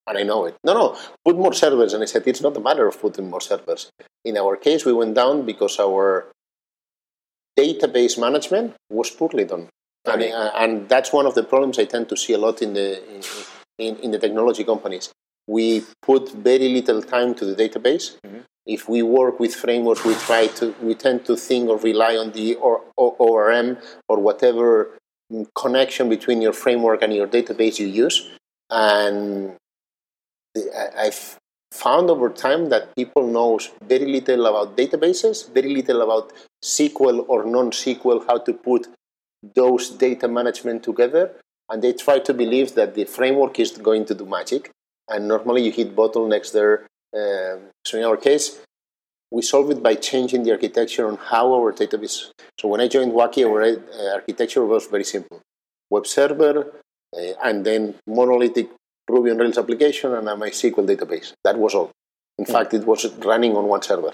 [0.08, 0.58] And I know it.
[0.63, 1.93] No, no, put more servers.
[1.93, 3.91] And I said, it's not a matter of putting more servers.
[4.25, 6.32] In our case, we went down because our
[7.58, 9.69] database management was poorly done.
[10.06, 12.73] And, uh, and, that's one of the problems I tend to see a lot in
[12.73, 13.04] the,
[13.78, 15.12] in, in the technology companies.
[15.49, 18.07] We put very little time to the database.
[18.25, 18.41] Mm-hmm.
[18.77, 22.31] if we work with frameworks, we try to we tend to think or rely on
[22.38, 24.65] the or, or, ORM or whatever
[25.55, 28.17] connection between your framework and your database you use.
[28.69, 29.55] And
[31.05, 31.38] I've
[31.71, 36.31] found over time that people know very little about databases, very little about
[36.63, 38.88] SQL or non-SQL, how to put
[39.55, 41.31] those data management together,
[41.69, 44.71] and they try to believe that the framework is going to do magic.
[45.10, 46.88] And normally you hit bottlenecks there.
[47.13, 48.60] Um, so in our case,
[49.32, 52.32] we solve it by changing the architecture on how our database.
[52.60, 55.41] So when I joined Wuaki, our uh, architecture was very simple:
[55.89, 56.72] web server,
[57.15, 58.69] uh, and then monolithic
[59.10, 61.34] Ruby on Rails application and a MySQL database.
[61.43, 61.91] That was all.
[62.38, 64.13] In mm fact, it was running on one server.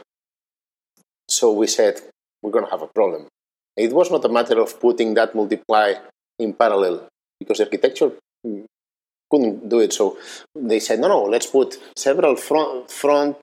[1.28, 2.02] So we said
[2.42, 3.28] we're going to have a problem.
[3.76, 5.94] It was not a matter of putting that multiply
[6.40, 7.08] in parallel
[7.40, 8.12] because the architecture
[9.32, 9.94] couldn't do it.
[9.94, 10.18] So
[10.56, 13.38] they said, no, no, let's put several front, front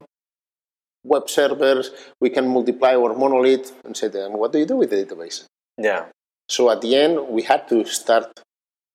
[1.04, 1.90] web servers.
[2.20, 5.44] We can multiply our monolith and said, and what do you do with the database?
[5.78, 6.06] Yeah.
[6.48, 8.40] So at the end, we had to start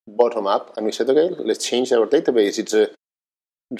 [0.08, 2.58] bottom up and we said, okay, let's change our database.
[2.60, 2.90] It's a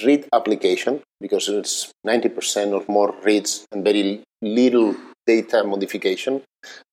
[0.04, 4.94] read application because it's 90% or more reads and very little
[5.26, 6.42] data modification.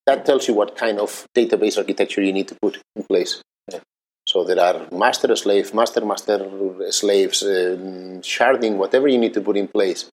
[0.06, 3.42] That tells you what kind of database architecture you need to put in place.
[4.26, 6.38] So there are master slave, master master
[6.90, 7.76] slaves, uh,
[8.22, 10.10] sharding, whatever you need to put in place.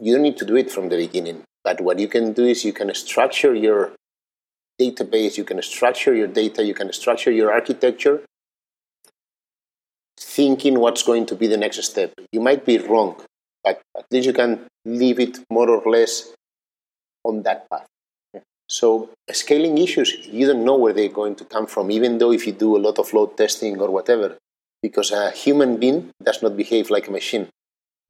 [0.00, 1.44] You don't need to do it from the beginning.
[1.62, 3.92] But what you can do is you can structure your
[4.80, 8.22] database, you can structure your data, you can structure your architecture,
[10.18, 12.12] thinking what's going to be the next step.
[12.32, 13.20] You might be wrong,
[13.62, 16.32] but at least you can leave it more or less
[17.24, 17.86] on that path.
[18.68, 22.46] So, scaling issues, you don't know where they're going to come from, even though if
[22.46, 24.36] you do a lot of load testing or whatever,
[24.82, 27.48] because a human being does not behave like a machine.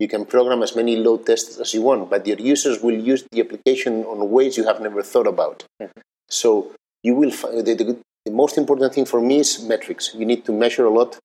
[0.00, 3.24] You can program as many load tests as you want, but your users will use
[3.30, 5.64] the application on ways you have never thought about.
[5.80, 6.00] Mm-hmm.
[6.28, 10.14] So you will find the, the, the, most important thing for me is metrics.
[10.14, 11.18] You need to measure a lot,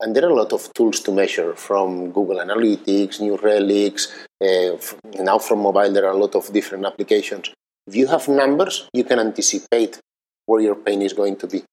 [0.00, 4.12] and there are a lot of tools to measure from Google Analytics, New Relics.
[4.40, 4.76] Uh,
[5.20, 7.50] now from mobile, there are a lot of different applications.
[7.86, 10.00] If you have numbers, you can anticipate
[10.46, 11.64] where your pain is going to be,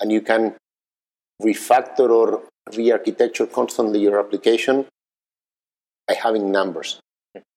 [0.00, 0.54] and you can
[1.42, 2.42] refactor or
[2.74, 4.86] re-architecture constantly your application
[6.06, 7.00] by having numbers.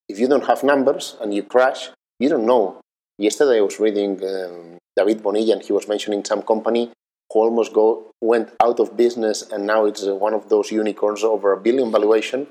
[0.10, 2.82] If you don't have numbers and you crash, you don't know.
[3.18, 6.92] Yesterday I was reading um, David Bonilla and he was mentioning some company
[7.32, 11.24] who almost go went out of business and now it's uh, one of those unicorns
[11.24, 12.48] over a billion valuation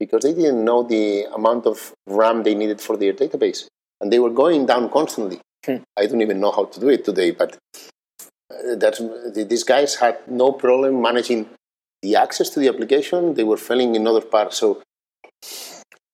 [0.00, 3.66] because they didn't know the amount of RAM they needed for their database
[4.04, 5.40] and they were going down constantly.
[5.64, 5.78] Hmm.
[5.96, 7.56] I don't even know how to do it today, but
[8.52, 8.94] uh, that
[9.48, 11.48] these guys had no problem managing
[12.02, 13.32] the access to the application.
[13.32, 14.58] They were failing in other parts.
[14.58, 14.82] So,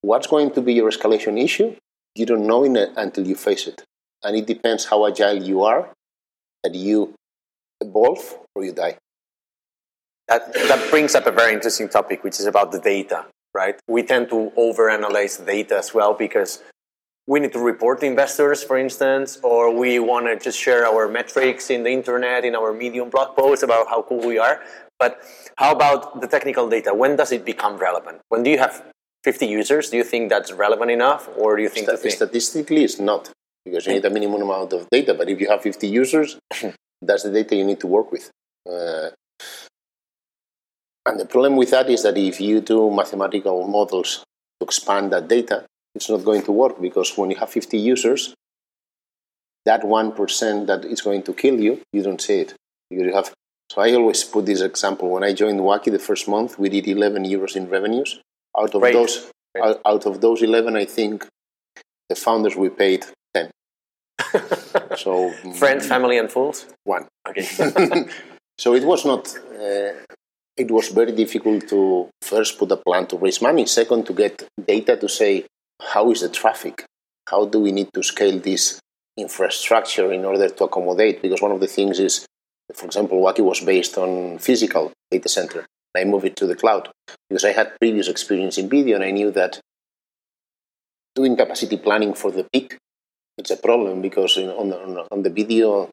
[0.03, 1.74] what's going to be your escalation issue?
[2.14, 3.83] You don't know it until you face it
[4.22, 5.90] and it depends how agile you are
[6.62, 7.14] that you
[7.81, 8.96] evolve or you die.
[10.29, 13.74] That, that brings up a very interesting topic, which is about the data, right?
[13.88, 16.62] We tend to overanalyze data as well because
[17.30, 21.06] we need to report to investors, for instance, or we want to just share our
[21.06, 24.60] metrics in the internet, in our Medium blog posts about how cool we are.
[24.98, 25.20] But
[25.56, 26.92] how about the technical data?
[26.92, 28.18] When does it become relevant?
[28.30, 28.82] When do you have
[29.22, 29.90] 50 users?
[29.90, 33.30] Do you think that's relevant enough, or do you think, St- statistically it's not?
[33.64, 35.14] because you need a minimum amount of data.
[35.14, 36.38] But if you have 50 users,
[37.02, 38.30] that's the data you need to work with.
[38.68, 39.10] Uh,
[41.06, 44.24] and the problem with that is that if you do mathematical models
[44.58, 48.35] to expand that data, it's not going to work because when you have 50 users,
[49.66, 52.55] that 1% that is going to kill you, you don't see it.
[52.90, 53.33] You have,
[53.70, 55.11] so I always put this example.
[55.11, 58.20] When I joined Wuaki the first month, we did 11 euros in revenues.
[58.59, 59.31] Out of those,
[59.62, 61.26] Out, out of those 11, I think
[62.09, 63.05] the founders we paid
[64.96, 66.66] so friends, family, and fools.
[66.85, 67.07] One.
[67.29, 67.42] Okay.
[68.59, 69.29] so it was not.
[69.37, 69.92] Uh,
[70.57, 73.66] it was very difficult to first put a plan to raise money.
[73.66, 75.46] Second, to get data to say
[75.80, 76.84] how is the traffic.
[77.28, 78.80] How do we need to scale this
[79.16, 81.22] infrastructure in order to accommodate?
[81.22, 82.26] Because one of the things is,
[82.74, 85.66] for example, Wuaki was based on physical data center.
[85.96, 86.88] I moved it to the cloud
[87.28, 89.60] because I had previous experience in video and I knew that
[91.14, 92.78] doing capacity planning for the peak
[93.40, 95.88] it's a problem because on, the, on the video,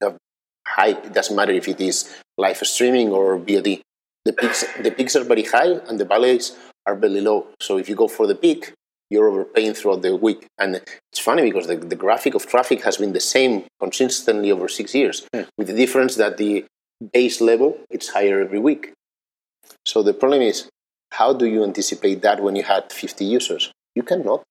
[0.00, 0.16] the
[0.66, 3.82] hype, it doesn't matter if it is live streaming or VOD.
[4.24, 7.48] The peaks, the peaks are very high and the valleys are very low.
[7.60, 8.72] So if you go for the peak,
[9.10, 10.46] you're overpaying throughout the week.
[10.58, 14.68] And it's funny because the, the graphic of traffic has been the same consistently over
[14.68, 15.46] six years, mm.
[15.56, 16.64] with the difference that the
[17.12, 18.92] base level it's higher every week.
[19.84, 20.68] So the problem is
[21.12, 23.72] how do you anticipate that when you had 50 users?
[23.94, 24.42] You cannot.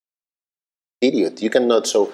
[1.01, 1.41] Idiot.
[1.41, 1.87] You cannot.
[1.87, 2.13] So,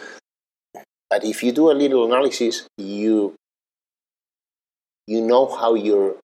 [1.10, 3.36] but if you do a little analysis, you
[5.06, 6.16] you know how your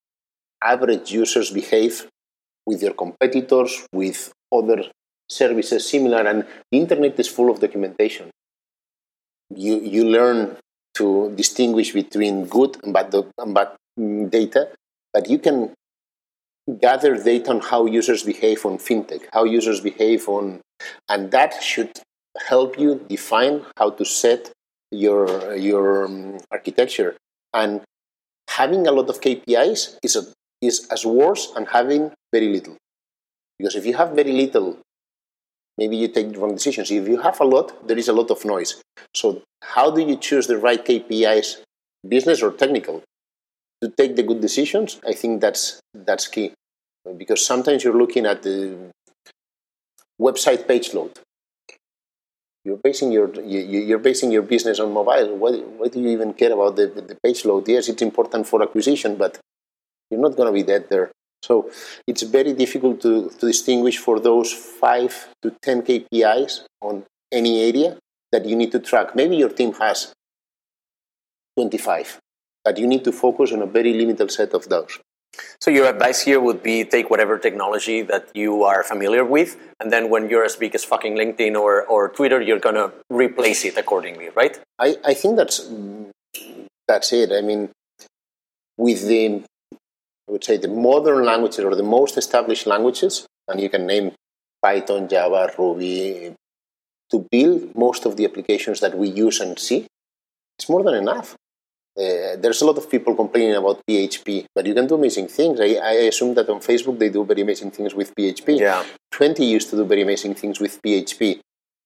[0.63, 2.08] average users behave
[2.65, 4.84] with your competitors, with other
[5.30, 8.30] services similar, and the internet is full of documentation.
[9.50, 10.58] You you learn
[10.96, 13.70] to distinguish between good and bad, and bad
[14.32, 14.70] data,
[15.14, 15.74] but you can
[16.82, 20.62] gather data on how users behave on fintech, how users behave on,
[21.10, 21.92] and that should
[22.48, 24.52] help you define how to set
[24.92, 27.16] your your um, architecture.
[27.54, 27.82] And
[28.50, 30.24] having a lot of KPIs is a,
[30.62, 32.78] is as worse than having very little,
[33.60, 34.80] because if you have very little,
[35.78, 36.92] maybe you take the wrong decisions.
[36.92, 38.82] If you have a lot, there is a lot of noise.
[39.14, 41.62] So how do you choose the right KPIs,
[42.08, 43.04] business or technical?
[43.86, 46.54] to take the good decisions, I think that's that's key
[47.18, 48.92] because sometimes you're looking at the
[50.20, 51.20] website page load.
[52.64, 55.38] You're basing your you're basing your business on mobile.
[55.38, 57.68] Why, why do you even care about the, the page load?
[57.68, 59.38] Yes, it's important for acquisition, but
[60.10, 61.12] you're not going to be dead there.
[61.47, 61.69] So
[62.08, 67.97] it's very difficult to, to distinguish for those five to ten KPIs on any area
[68.31, 69.15] that you need to track.
[69.15, 70.13] Maybe your team has
[71.58, 72.19] 25
[72.65, 74.99] but you need to focus on a very limited set of those.
[75.62, 79.91] So your advice here would be take whatever technology that you are familiar with, and
[79.91, 83.77] then when you're as big as fucking LinkedIn or, or Twitter, you're gonna replace it
[83.77, 84.60] accordingly, right?
[84.79, 85.69] I, I think that's
[86.88, 87.31] that's it.
[87.31, 87.69] I mean,
[88.77, 89.43] with the
[90.28, 94.12] I would say the modern languages or the most established languages, and you can name
[94.62, 96.34] Python, Java, Ruby,
[97.12, 99.88] to build most of the applications that we use and see,
[100.58, 101.36] it's more than enough.
[101.98, 105.62] Uh, there's a lot of people complaining about PHP, but you can do amazing things.
[105.62, 108.60] I, I, assume that on Facebook they do very amazing things with PHP.
[108.60, 108.84] Yeah.
[109.14, 111.40] Tuenti used to do very amazing things with PHP,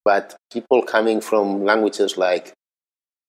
[0.04, 2.54] but people coming from languages like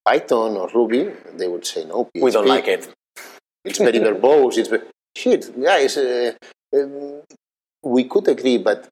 [0.06, 2.04] Python or Ruby, they would say no.
[2.04, 2.88] PHP, we don't like it.
[3.62, 4.56] It's very verbose.
[4.56, 4.70] It's
[5.16, 5.96] shit, guys.
[5.96, 6.32] Uh,
[6.74, 7.22] um,
[7.82, 8.88] we could agree, but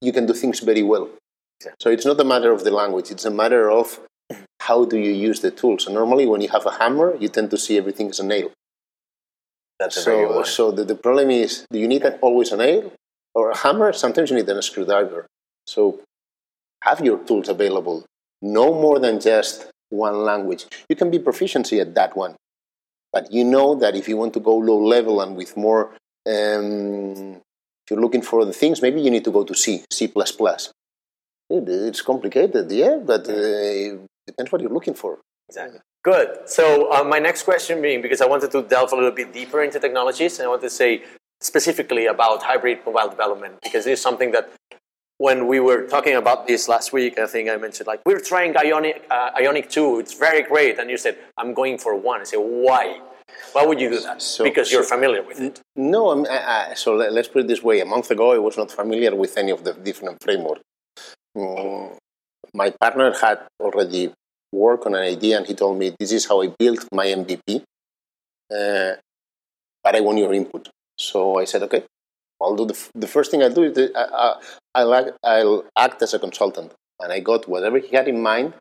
[0.00, 1.08] you can do things very well.
[1.78, 4.00] So it's not a matter of the language; it's a matter of
[4.60, 5.86] how do you use the tools?
[5.86, 8.50] And normally, when you have a hammer, you tend to see everything as a nail.
[9.78, 12.92] That's so, so the, the problem is, do you need always a nail
[13.34, 13.92] or a hammer?
[13.94, 15.26] Sometimes you need a screwdriver.
[15.66, 16.00] So
[16.82, 18.04] have your tools available.
[18.42, 20.66] No more than just one language.
[20.88, 22.36] You can be proficiency at that one,
[23.12, 25.92] but you know that if you want to go low level and with more,
[26.26, 27.40] um,
[27.82, 30.12] if you're looking for other things, maybe you need to go to C, C++.
[31.52, 33.96] It's complicated, yeah, but uh,
[34.26, 35.18] depends what you're looking for.
[35.48, 35.80] Exactly.
[36.02, 36.48] Good.
[36.48, 39.62] So uh, my next question being, because I wanted to delve a little bit deeper
[39.62, 41.02] into technologies, and I want to say
[41.40, 44.50] specifically about hybrid mobile development, because this is something that
[45.20, 48.56] when we were talking about this last week, I think I mentioned like we're trying
[48.56, 50.00] Ionic, uh, Ionic 2.
[50.00, 52.22] It's very great, and you said I'm going for one.
[52.22, 53.00] I said why?
[53.52, 54.22] Why would you do that?
[54.22, 55.60] So, because you're so, familiar with it.
[55.76, 57.80] No, I, I, so let, us put it this way.
[57.80, 60.62] A month ago, I was not familiar with any of the different frameworks.
[61.36, 61.98] Mm,
[62.54, 64.12] my partner had already
[64.52, 67.62] worked on an idea and he told me, This is how I built my MVP,
[68.50, 68.92] uh,
[69.84, 70.70] but I want your input.
[70.98, 71.84] So I said, Okay,
[72.40, 74.34] I'll the, f- the first thing I'll do is I,
[74.74, 76.72] I, will I'll act as a consultant.
[77.00, 78.54] And I got whatever he had in mind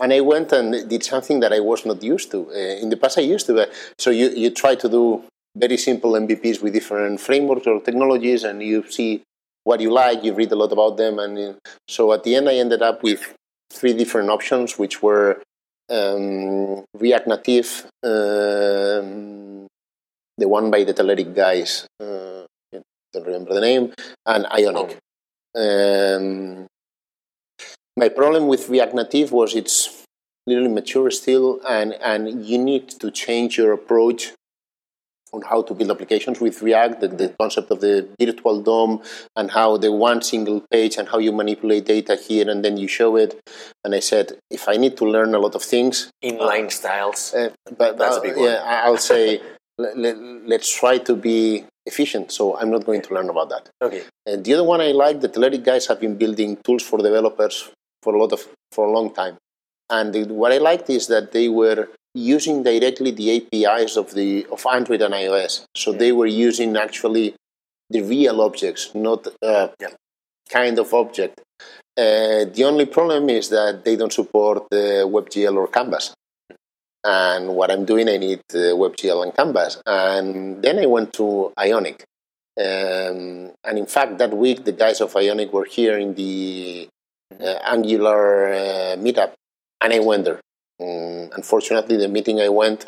[0.00, 2.50] and I went and did something that I was not used to.
[2.50, 3.60] Uh, in the past, I used to.
[3.60, 3.66] Uh,
[3.98, 5.24] so you, you try to do
[5.56, 9.22] very simple MVPs with different frameworks or technologies, and you see
[9.62, 11.52] what you like, you read a lot about them, and uh,
[11.88, 13.34] so at the end, I ended up with
[13.72, 15.40] three different options, which were
[15.90, 19.66] um, React Native, um,
[20.36, 22.53] the one by the Telerik guys, uh, I
[23.14, 23.92] don't remember the name,
[24.26, 24.98] and Ionic.
[25.56, 26.66] Um,
[27.96, 30.04] my problem with React Native was it's
[30.46, 34.32] little immature still, and, and you need to change your approach
[35.32, 39.02] on how to build applications with React, the, the, concept of the virtual DOM,
[39.36, 42.86] and how the one single page and how you manipulate data here and then you
[42.86, 43.40] show it.
[43.84, 47.34] And I said, if I need to learn a lot of things, inline styles.
[47.34, 48.46] Uh, but that's uh, a big one.
[48.46, 49.40] Yeah, I'll say
[49.78, 52.32] let, let, us try to be efficient.
[52.32, 53.68] So I'm not going to learn about that.
[53.82, 54.02] Okay.
[54.26, 57.70] And the other one I like, the Telerik guys have been building tools for developers
[58.02, 59.36] for a lot of for a long time.
[59.90, 64.46] And the, what I liked is that they were using directly the APIs of the
[64.50, 65.64] of Android and iOS.
[65.76, 67.34] So they were using actually
[67.90, 69.88] the real objects, not a yeah.
[70.48, 71.40] kind of object.
[71.96, 76.14] Uh, the only problem is that they don't support uh, WebGL or Canvas.
[77.04, 79.82] And what I'm doing, I need uh, WebGL and Canvas.
[79.84, 82.04] And then I went to Ionic.
[82.58, 86.88] Um, and in fact, that week, the guys of Ionic were here in the
[87.40, 89.32] uh, Angular uh, meetup,
[89.80, 90.40] and I went there.
[90.80, 92.84] Um, unfortunately, the meeting I went,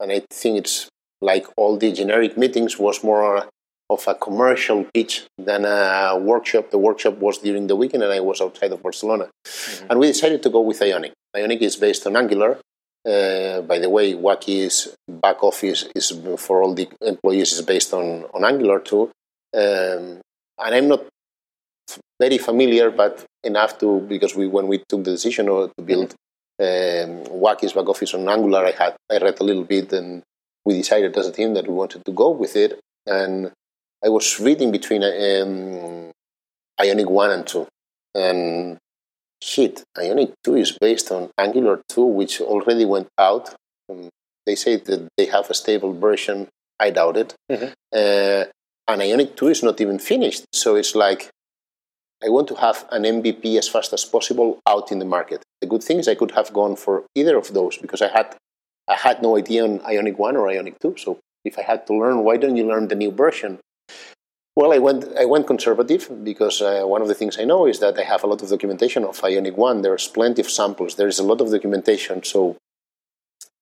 [0.00, 0.88] and I think it's
[1.20, 3.46] like all the generic meetings, was more
[3.90, 6.70] of a commercial pitch than a workshop.
[6.70, 9.28] The workshop was during the weekend, and I was outside of Barcelona.
[9.44, 9.86] Mm-hmm.
[9.90, 11.12] And we decided to go with Ionic.
[11.36, 12.58] Ionic is based on Angular.
[13.04, 18.24] Uh, by the way, Wuaki's back office is for all the employees is based on,
[18.32, 19.10] on Angular too.
[19.54, 20.20] Um,
[20.58, 21.04] and I'm not
[22.20, 26.14] very familiar, but enough to because we when we took the decision to build
[26.60, 30.22] um, Wuaki's back office on Angular, I had I read a little bit and
[30.64, 32.78] we decided as a team that we wanted to go with it.
[33.06, 33.50] And
[34.04, 36.12] I was reading between um,
[36.80, 37.66] Ionic one and two,
[38.14, 38.78] and
[39.42, 43.54] shit, Ionic two is based on Angular two, which already went out.
[43.90, 44.08] Um,
[44.46, 46.48] they say that they have a stable version.
[46.80, 47.34] I doubt it.
[47.50, 47.72] Mm-hmm.
[47.92, 48.44] Uh,
[48.88, 50.44] and Ionic 2 is not even finished.
[50.52, 51.30] So it's like
[52.24, 55.42] I want to have an MVP as fast as possible out in the market.
[55.60, 58.36] The good thing is I could have gone for either of those because I had
[58.88, 60.96] I had no idea on Ionic 1 or Ionic 2.
[60.98, 63.60] So if I had to learn, why don't you learn the new version?
[64.54, 67.78] Well, I went I went conservative because uh, one of the things I know is
[67.80, 69.80] that I have a lot of documentation of Ionic 1.
[69.80, 70.96] There's plenty of samples.
[70.96, 72.22] There is a lot of documentation.
[72.22, 72.56] So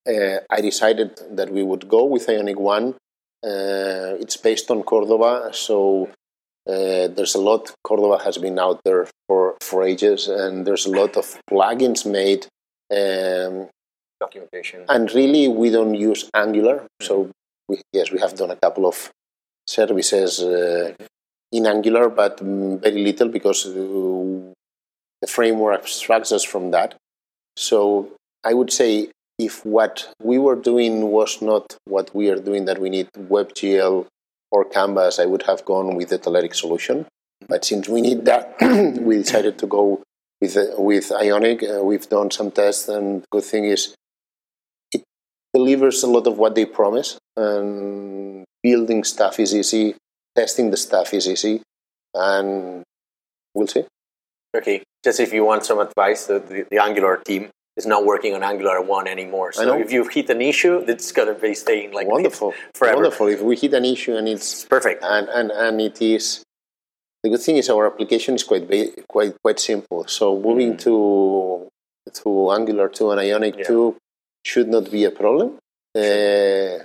[0.08, 2.94] uh, I decided that we would go with Ionic 1.
[3.42, 6.10] Uh, it's based on Cordova, so
[6.68, 7.72] uh, there's a lot.
[7.84, 12.46] Cordova has been out there for, for ages, and there's a lot of plugins made.
[12.90, 13.68] Um,
[14.20, 14.84] Documentation.
[14.88, 16.86] And really, we don't use Angular.
[17.00, 17.30] So,
[17.68, 19.10] we, yes, we have done a couple of
[19.70, 20.92] services uh,
[21.52, 23.72] in Angular, but very little because uh,
[25.22, 26.94] the framework abstracts us from that.
[27.56, 28.08] So,
[28.44, 32.78] I would say if what we were doing was not what we are doing, that
[32.78, 34.06] we need WebGL
[34.50, 37.06] or Canvas, I would have gone with the Telerik solution.
[37.48, 38.56] But since we need that,
[39.00, 40.02] we decided to go
[40.40, 41.62] with uh, with Ionic.
[41.62, 43.94] Uh, we've done some tests, and good thing is
[44.92, 45.02] it
[45.54, 47.18] delivers a lot of what they promise.
[47.36, 49.96] And building stuff is easy,
[50.36, 51.62] testing the stuff is easy,
[52.14, 52.82] and
[53.54, 53.84] we'll see.
[54.56, 58.34] Okay, just if you want some advice, the, the, the Angular team is not working
[58.34, 59.52] on Angular 1 anymore.
[59.52, 62.96] So if you hit an issue, it's going to be staying like wonderful, forever.
[62.96, 63.28] Wonderful.
[63.28, 66.42] If we hit an issue and it's perfect, and, and, and it is
[67.22, 68.66] the good thing is our application is quite
[69.08, 70.06] quite quite simple.
[70.06, 70.78] So moving mm.
[70.84, 71.68] to
[72.22, 73.64] to Angular 2 and Ionic yeah.
[73.64, 73.96] 2
[74.44, 75.58] should not be a problem.
[75.94, 76.84] Uh,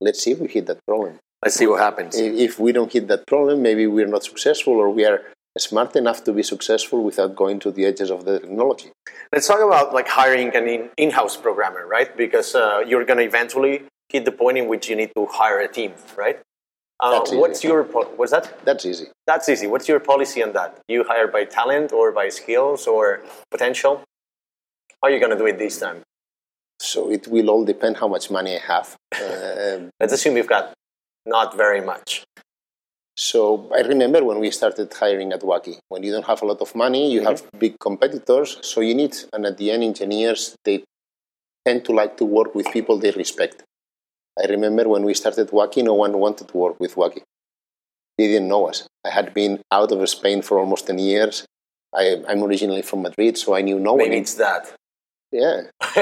[0.00, 1.18] let's see if we hit that problem.
[1.44, 2.16] Let's see what happens.
[2.16, 5.22] If we don't hit that problem, maybe we're not successful or we are
[5.58, 8.90] smart enough to be successful without going to the edges of the technology.
[9.32, 12.14] Let's talk about like hiring an in-house programmer, right?
[12.16, 15.60] Because uh, you're going to eventually hit the point in which you need to hire
[15.60, 16.40] a team, right?
[16.98, 18.64] Uh, what's your what's that?
[18.64, 19.06] That's easy.
[19.26, 19.66] That's easy.
[19.66, 20.80] What's your policy on that?
[20.88, 23.20] You hire by talent or by skills or
[23.50, 24.02] potential?
[25.02, 26.02] How are you going to do it this time?
[26.78, 28.96] So it will all depend how much money I have.
[29.14, 30.72] Uh, Let's assume you've got
[31.24, 32.24] not very much.
[33.16, 36.60] So I remember when we started hiring at Wuaki, when you don't have a lot
[36.60, 37.28] of money, you mm-hmm.
[37.28, 40.84] have big competitors, so you need, and at the end, engineers, they
[41.66, 43.62] tend to like to work with people they respect.
[44.38, 47.22] I remember when we started Wuaki, no one wanted to work with Wuaki.
[48.18, 48.86] They didn't know us.
[49.04, 51.46] I had been out of Spain for almost 10 years.
[51.94, 54.10] I, am originally from Madrid, so I knew no Maybe one.
[54.10, 54.74] Maybe it's that.
[55.36, 55.62] Yeah.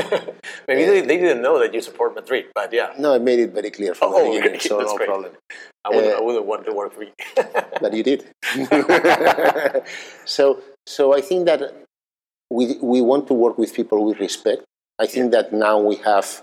[0.68, 0.90] Maybe yeah.
[0.90, 2.92] They, they, didn't know that you support Madrid, but yeah.
[2.98, 5.08] No, I made it very clear from oh, the beginning, so no great.
[5.08, 5.32] problem.
[5.84, 7.12] I wouldn't, uh, I wouldn't want to work for you.
[7.80, 8.24] but you did.
[10.24, 11.60] so, so I think that
[12.48, 14.62] we, we want to work with people we respect.
[15.00, 15.42] I think yeah.
[15.42, 16.42] that now we have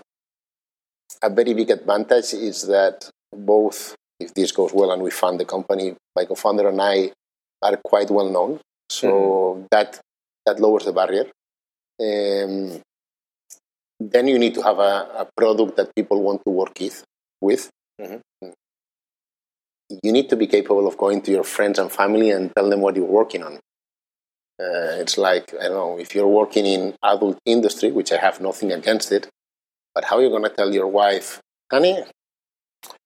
[1.22, 5.46] a very big advantage is that both, if this goes well and we fund the
[5.46, 7.12] company, my co-founder and I
[7.62, 8.60] are quite well known.
[8.90, 9.66] So mm-hmm.
[9.70, 10.00] that
[10.44, 11.26] that lowers the barrier.
[12.00, 12.80] Um,
[14.00, 17.04] then you need to have a, a, product that people want to work with.
[17.40, 17.70] with.
[18.00, 18.48] Mm-hmm.
[20.02, 22.80] You need to be capable of going to your friends and family and tell them
[22.80, 23.54] what you're working on.
[24.60, 28.40] Uh, it's like I don't know if you're working in adult industry, which I have
[28.40, 29.28] nothing against it,
[29.94, 31.40] but how are you going to tell your wife,
[31.70, 32.02] honey,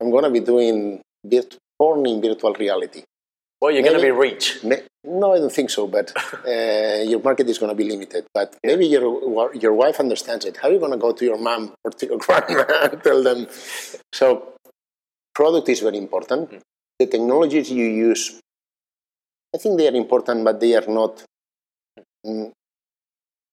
[0.00, 1.00] I'm going to be doing
[1.78, 3.02] porn in virtual reality?
[3.66, 4.62] Well, you're going to be rich.
[5.02, 5.88] no, I don't think so.
[5.88, 6.12] But
[6.46, 8.24] uh, your market is going to be limited.
[8.32, 8.70] But yeah.
[8.70, 10.58] maybe your your wife understands it.
[10.58, 12.62] How are you going to go to your mom or to your grandma
[12.92, 13.48] and tell them?
[14.12, 14.54] So,
[15.34, 16.42] product is very important.
[16.48, 16.58] Mm-hmm.
[17.00, 18.38] The technologies you use,
[19.52, 21.24] I think they are important, but they are not.
[22.24, 22.52] Mm,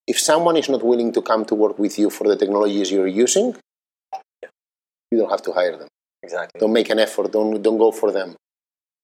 [0.06, 3.14] if someone is not willing to come to work with you for the technologies you're
[3.26, 3.56] using,
[4.14, 4.50] yeah.
[5.10, 5.88] you don't have to hire them.
[6.22, 6.60] Exactly.
[6.60, 7.32] Don't make an effort.
[7.32, 8.36] Don't don't go for them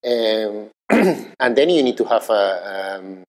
[0.06, 0.70] Um,
[1.40, 3.24] and then you need to have a um,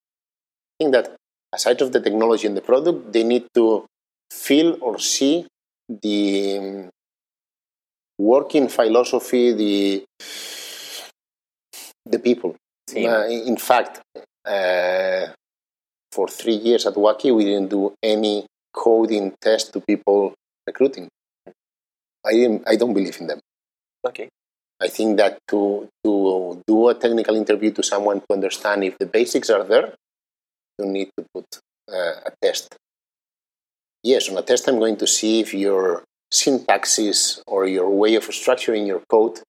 [0.78, 1.16] thing that
[1.52, 3.86] aside of the technology and the product, they need to
[4.30, 5.46] feel or see
[5.88, 6.90] the um,
[8.18, 10.04] working philosophy, the
[12.06, 12.56] the people.
[12.96, 14.00] Uh, in fact,
[14.44, 15.26] uh,
[16.10, 20.34] for three years at Wuaki, we didn't do any coding test to people
[20.66, 21.08] recruiting.
[22.26, 23.40] I didn't, I don't believe in them.
[24.04, 24.28] Okay.
[24.82, 29.06] I think that to to do a technical interview to someone to understand if the
[29.06, 29.94] basics are there,
[30.78, 31.46] you need to put
[31.92, 32.76] uh, a test.
[34.02, 38.24] Yes, on a test, I'm going to see if your syntaxes or your way of
[38.28, 39.40] structuring your code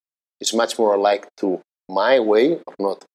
[0.41, 3.05] is much more alike to my way or not.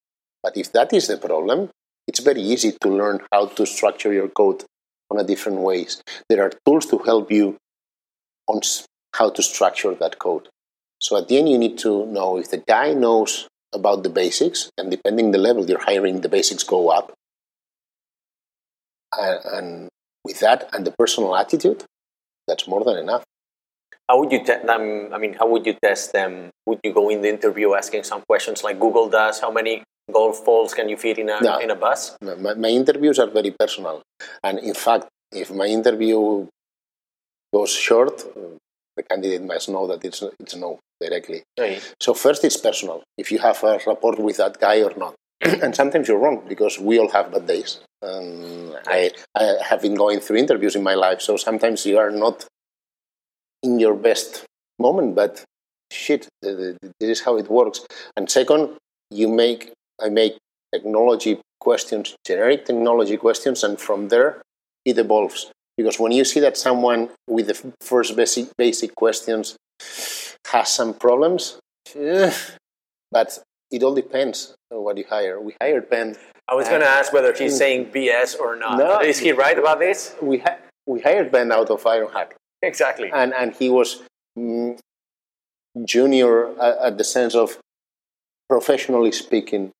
[0.42, 1.70] But if that is the problem,
[2.06, 4.64] it's very easy to learn how to structure your code
[5.10, 6.02] on a different ways.
[6.28, 7.56] There are tools to help you
[8.46, 8.60] on
[9.14, 10.48] how to structure that code.
[11.00, 14.70] So at the end, you need to know if the guy knows about the basics,
[14.78, 17.12] and depending the level you're hiring, the basics go up.
[19.16, 19.88] And, and
[20.24, 21.84] with that and the personal attitude,
[22.48, 23.24] that's more than enough.
[24.08, 25.12] How would you te- them?
[25.12, 26.50] I mean, how would you test them?
[26.66, 29.40] Would you go in the interview asking some questions like Google does?
[29.40, 29.82] How many
[30.12, 31.58] golf balls can you fit in a No.
[31.58, 32.16] in a bus?
[32.22, 34.02] My, my interviews are very personal,
[34.44, 36.46] and in fact, if my interview
[37.52, 38.22] goes short,
[38.96, 41.42] the candidate must know that it's it's no directly.
[41.58, 41.80] Right.
[42.00, 43.02] So first, it's personal.
[43.18, 45.14] If you have a rapport with that guy or not,
[45.62, 47.80] and sometimes you're wrong because we all have bad days.
[48.02, 52.10] Um, I I have been going through interviews in my life, so sometimes you are
[52.10, 52.46] not
[53.62, 54.44] in your best
[54.78, 55.44] moment, but
[55.92, 57.86] shit, th- th- this is how it works.
[58.16, 58.76] And second,
[59.10, 60.36] you make I make
[60.72, 64.42] technology questions, generic technology questions, and from there
[64.84, 65.50] it evolves.
[65.76, 69.56] Because when you see that someone with the first basic basic questions
[70.46, 71.58] has some problems,
[71.94, 72.32] eh,
[73.12, 73.38] but
[73.70, 75.40] it all depends on what you hire.
[75.40, 76.16] We hired Ben.
[76.48, 78.78] I was going to ask whether he's saying BS or not.
[78.78, 79.00] No.
[79.12, 80.14] Is he right about this?
[80.22, 83.10] We ha- we hired Ben out of Ironhack, Exactly.
[83.12, 84.02] and and he was
[84.38, 84.78] mm,
[85.84, 87.58] junior at, at the sense of
[88.48, 89.72] professionally speaking,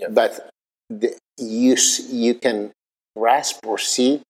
[0.00, 0.08] Yeah.
[0.08, 0.48] but
[0.88, 1.76] the, you
[2.08, 2.72] you can
[3.16, 4.22] grasp or see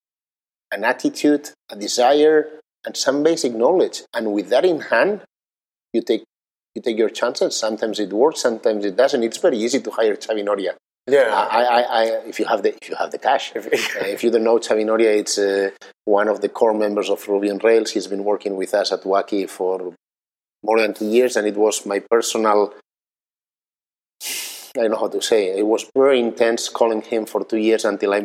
[0.77, 2.39] an attitude, a desire,
[2.85, 5.23] and some basic knowledge, and with that in hand,
[5.93, 6.25] you take
[6.75, 7.57] you take your chances.
[7.57, 9.23] Sometimes it works, sometimes it doesn't.
[9.23, 10.75] It's very easy to hire Xavi Noria.
[11.09, 11.33] yeah.
[11.59, 13.45] I, I, I, if you have the if you have the cash.
[13.57, 15.71] Uh, if you don't know Xavi Noria, it's uh,
[16.05, 17.91] one of the core members of Ruby on Rails.
[17.93, 19.95] He's been working with us at Wuaki for
[20.63, 22.75] more than two years, and it was my personal.
[24.77, 25.59] I don't know how to say.
[25.63, 28.21] It was very intense calling him for two years until I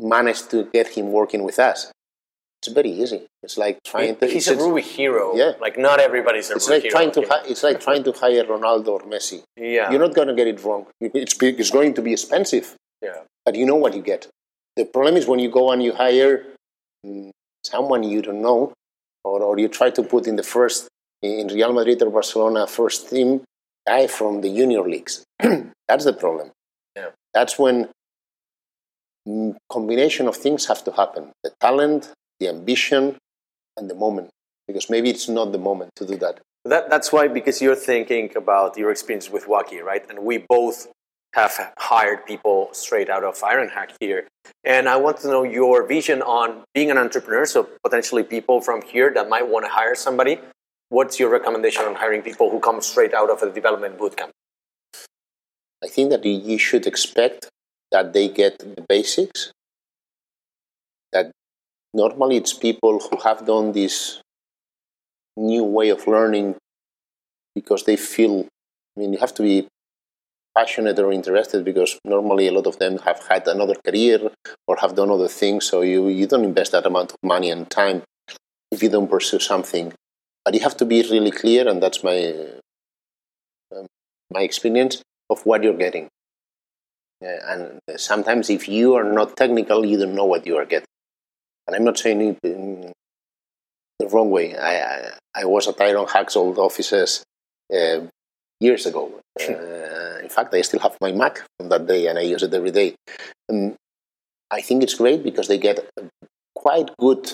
[0.00, 1.92] managed to get him working with us.
[2.60, 3.26] It's very easy.
[3.42, 4.26] It's like trying to.
[4.26, 5.34] he's a Ruby hero.
[5.34, 5.52] Yeah.
[5.60, 6.92] Like not everybody's a it's Ruby like hero.
[6.92, 7.20] trying to.
[7.28, 9.42] Hi, it's like trying to hire Ronaldo or Messi.
[9.56, 9.90] yeah.
[9.90, 10.86] You're not going to get it wrong.
[11.00, 13.22] It's it's going to be expensive yeah.
[13.44, 14.28] but you know what you get.
[14.76, 16.46] The problem is when you go and you hire
[17.04, 17.30] mm,
[17.64, 18.72] someone you don't know,
[19.24, 20.88] or, or you try to put in the first,
[21.20, 23.42] in Real Madrid or Barcelona, first team
[23.86, 25.24] guy from the junior leagues.
[25.88, 26.52] That's the problem.
[26.96, 27.10] Yeah.
[27.34, 27.88] That's when
[29.26, 31.32] Mm, combination of things have to happen.
[31.44, 33.16] The talent, the ambition,
[33.76, 34.30] and the moment.
[34.66, 36.40] Because maybe it's not the moment to do that.
[36.64, 40.04] That, that's why, because you're thinking about your experience with Wuaki, right?
[40.08, 40.88] And we both
[41.34, 44.28] have hired people straight out of Ironhack here.
[44.64, 48.82] And I want to know your vision on being an entrepreneur, so potentially people from
[48.82, 50.38] here that might want to hire somebody.
[50.90, 54.30] What's your recommendation on hiring people who come straight out of a development bootcamp?
[55.82, 57.48] I think that you should expect
[57.92, 59.52] that they get the basics.
[61.12, 61.30] That
[61.94, 64.20] normally it's people who have done this
[65.36, 66.56] new way of learning
[67.54, 68.46] because they feel.
[68.96, 69.68] I mean, you have to be
[70.56, 74.30] passionate or interested because normally a lot of them have had another career
[74.66, 75.64] or have done other things.
[75.64, 78.02] So you, you don't invest that amount of money and time
[78.70, 79.92] if you don't pursue something.
[80.44, 82.34] But you have to be really clear, and that's my
[83.74, 83.86] um,
[84.32, 86.08] my experience of what you're getting.
[87.22, 90.86] Uh, and sometimes, if you are not technical, you don't know what you are getting.
[91.66, 92.92] And I'm not saying it in
[93.98, 94.56] the wrong way.
[94.56, 97.22] I, I, I was at Ironhack's old offices
[97.72, 98.00] uh,
[98.60, 99.20] years ago.
[99.40, 102.54] Uh, in fact, I still have my Mac from that day, and I use it
[102.54, 102.94] every day.
[103.48, 103.76] And
[104.50, 106.02] I think it's great because they get a
[106.54, 107.32] quite good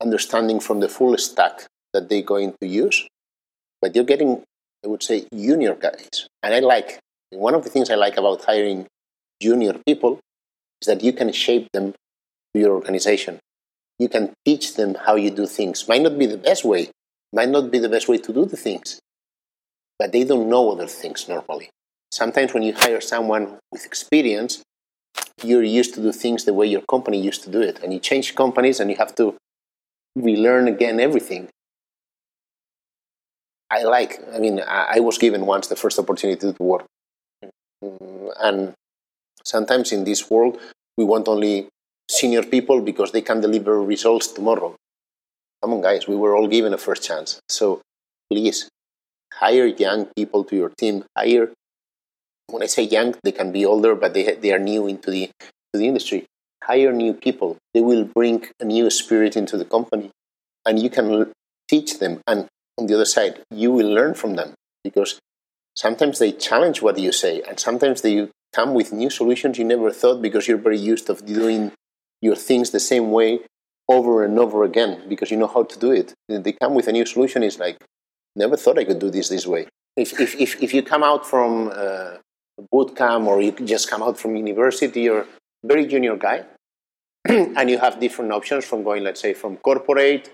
[0.00, 3.06] understanding from the full stack that they're going to use.
[3.80, 4.42] But you're getting,
[4.84, 6.26] I would say, junior guys.
[6.42, 6.98] And I like,
[7.30, 8.86] one of the things I like about hiring
[9.40, 10.20] junior people
[10.80, 11.92] is that you can shape them
[12.54, 13.38] to your organization.
[13.98, 15.88] You can teach them how you do things.
[15.88, 16.90] Might not be the best way,
[17.32, 19.00] might not be the best way to do the things,
[19.98, 21.70] but they don't know other things normally.
[22.10, 24.62] sometimes when you hire someone with experience,
[25.42, 27.78] you're used to do things the way your company used to do it.
[27.82, 29.36] And you change companies and you have to
[30.16, 31.48] relearn again everything.
[33.70, 36.86] I like, I mean, I, was given once the first opportunity to work.
[37.84, 38.74] Mm, and
[39.44, 40.58] sometimes in this world,
[40.96, 41.68] we want only
[42.10, 44.74] senior people because they can deliver results tomorrow.
[45.62, 47.40] Come on, guys, we were all given a first chance.
[47.48, 47.82] So
[48.30, 48.68] please
[49.34, 51.04] hire young people to your team.
[51.16, 51.52] Hire,
[52.48, 55.30] when I say young, they can be older, but they, they are new into the,
[55.72, 56.26] to the industry.
[56.64, 57.56] Hire new people.
[57.74, 60.10] They will bring a new spirit into the company.
[60.64, 61.32] And you can
[61.68, 62.20] teach them.
[62.26, 62.46] And
[62.78, 65.18] on the other side, you will learn from them because
[65.76, 69.90] sometimes they challenge what you say, and sometimes they come with new solutions you never
[69.90, 71.72] thought because you're very used of doing
[72.20, 73.40] your things the same way
[73.88, 76.14] over and over again because you know how to do it.
[76.28, 77.42] They come with a new solution.
[77.42, 77.78] It's like,
[78.36, 79.66] never thought I could do this this way.
[79.96, 82.18] If, if, if, if you come out from uh,
[82.70, 85.26] boot camp or you just come out from university, you're
[85.64, 86.44] very junior guy,
[87.28, 90.30] and you have different options from going, let's say, from corporate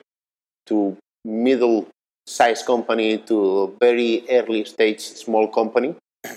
[0.67, 1.89] to middle
[2.27, 5.95] size company to very early stage small company.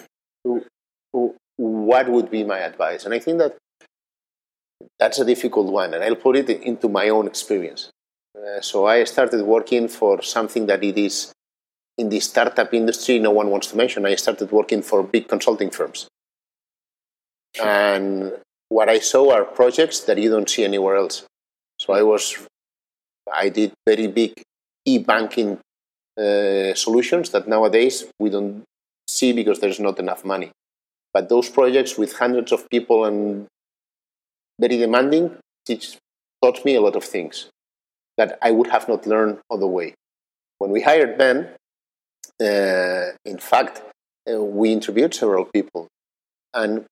[1.58, 3.06] What would be my advice?
[3.06, 3.58] And I think that
[5.00, 7.90] that's a difficult one, and I'll put it into my own experience.
[8.36, 11.34] Uh, so I started working for something that it is
[11.98, 14.06] in the startup industry no one wants to mention.
[14.06, 16.08] I started working for big consulting firms.
[17.56, 17.68] Sure.
[17.68, 18.34] And
[18.70, 21.26] what I saw are projects that you don't see anywhere else.
[21.80, 22.38] So I was,
[23.34, 24.34] I did very big
[24.86, 25.60] e-banking
[26.18, 28.64] uh, solutions that nowadays we don't
[29.08, 30.52] see because there's not enough money.
[31.18, 33.48] But those projects with hundreds of people and
[34.62, 35.98] very demanding teach,
[36.44, 37.50] taught me a lot of things
[38.20, 39.96] that I would have not learned other way.
[40.60, 41.38] When we hired Ben,
[42.40, 43.82] uh, in fact,
[44.32, 45.88] uh, we interviewed several people,
[46.54, 46.86] and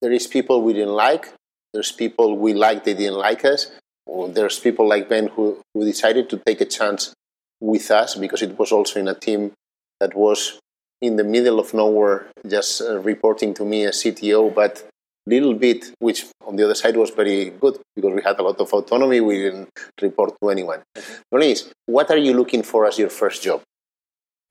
[0.00, 1.34] there is people we didn't like.
[1.74, 3.70] There's people we liked they didn't like us.
[4.06, 7.12] Or there's people like Ben who, who decided to take a chance
[7.60, 9.52] with us because it was also in a team
[10.00, 10.58] that was
[11.00, 14.84] in the middle of nowhere, just uh, reporting to me as CTO, but
[15.26, 18.58] little bit, which on the other side was very good because we had a lot
[18.60, 19.20] of autonomy.
[19.20, 19.70] We didn't
[20.00, 20.82] report to anyone.
[20.96, 21.42] Mm-hmm.
[21.42, 23.62] is, what are you looking for as your first job?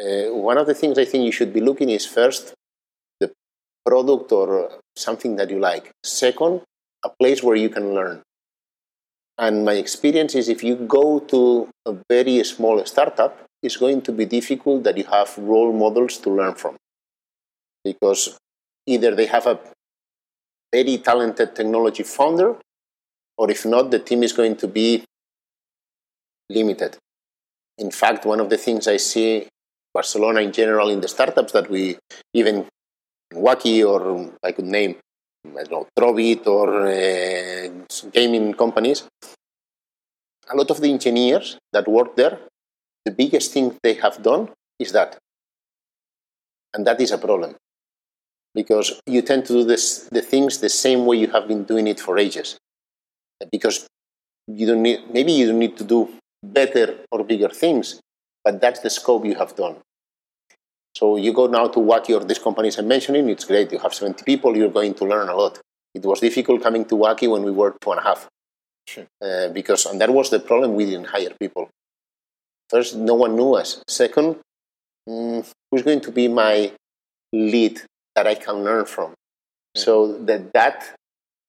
[0.02, 2.54] Uh, one of the things I think you should be looking is first
[3.20, 3.32] the
[3.86, 5.92] product or something that you like.
[6.04, 6.62] Second,
[7.04, 8.22] a place where you can learn.
[9.38, 14.12] And my experience is if you go to a very small startup, it's going to
[14.12, 16.78] be difficult that you have role models to learn from.
[17.84, 18.38] Because
[18.86, 19.60] either they have a
[20.72, 22.56] very talented technology founder,
[23.38, 25.04] or if not, the team is going to be
[26.50, 26.98] limited.
[27.78, 29.48] In fact, one of the things I see
[29.94, 31.98] Barcelona in general in the startups that we
[32.34, 32.66] even
[33.34, 34.96] Wuaki or I could name
[35.46, 37.70] I don't know Trovit or uh,
[38.12, 39.08] gaming companies.
[40.52, 42.40] A lot of the engineers that work there,
[43.10, 44.44] the biggest thing they have done
[44.78, 45.18] is that,
[46.74, 47.56] and that is a problem
[48.54, 49.84] because you tend to do this,
[50.18, 52.58] the things the same way you have been doing it for ages.
[53.52, 53.88] Because
[54.48, 56.00] you don't need, maybe you don't need to do
[56.44, 58.00] better or bigger things,
[58.44, 59.78] but that's the scope you have done.
[60.96, 63.72] So you go now to Wuaki or these companies I'm mentioning, it's great.
[63.72, 65.60] You have 70 people, you're going to learn a lot.
[65.96, 68.28] It was difficult coming to Wuaki when we were two and a half.
[68.86, 69.08] Sure.
[69.22, 71.70] Uh, because, and that was the problem, we didn't hire people.
[72.70, 73.82] First, no one knew us.
[73.88, 74.38] Second,
[75.08, 76.72] mm, who's going to be my
[77.34, 77.82] lead
[78.16, 79.12] that I can learn from.
[79.12, 79.80] Mm-hmm.
[79.80, 80.96] So that that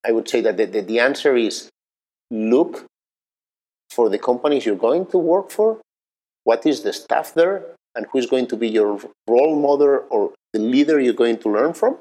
[0.06, 1.68] I would say that the, the, the answer is
[2.30, 2.86] look
[3.90, 5.78] for the companies you're going to work for.
[6.44, 7.64] What is the staff there,
[7.94, 8.98] and who's going to be your
[9.28, 11.98] role model or the leader you're going to learn from,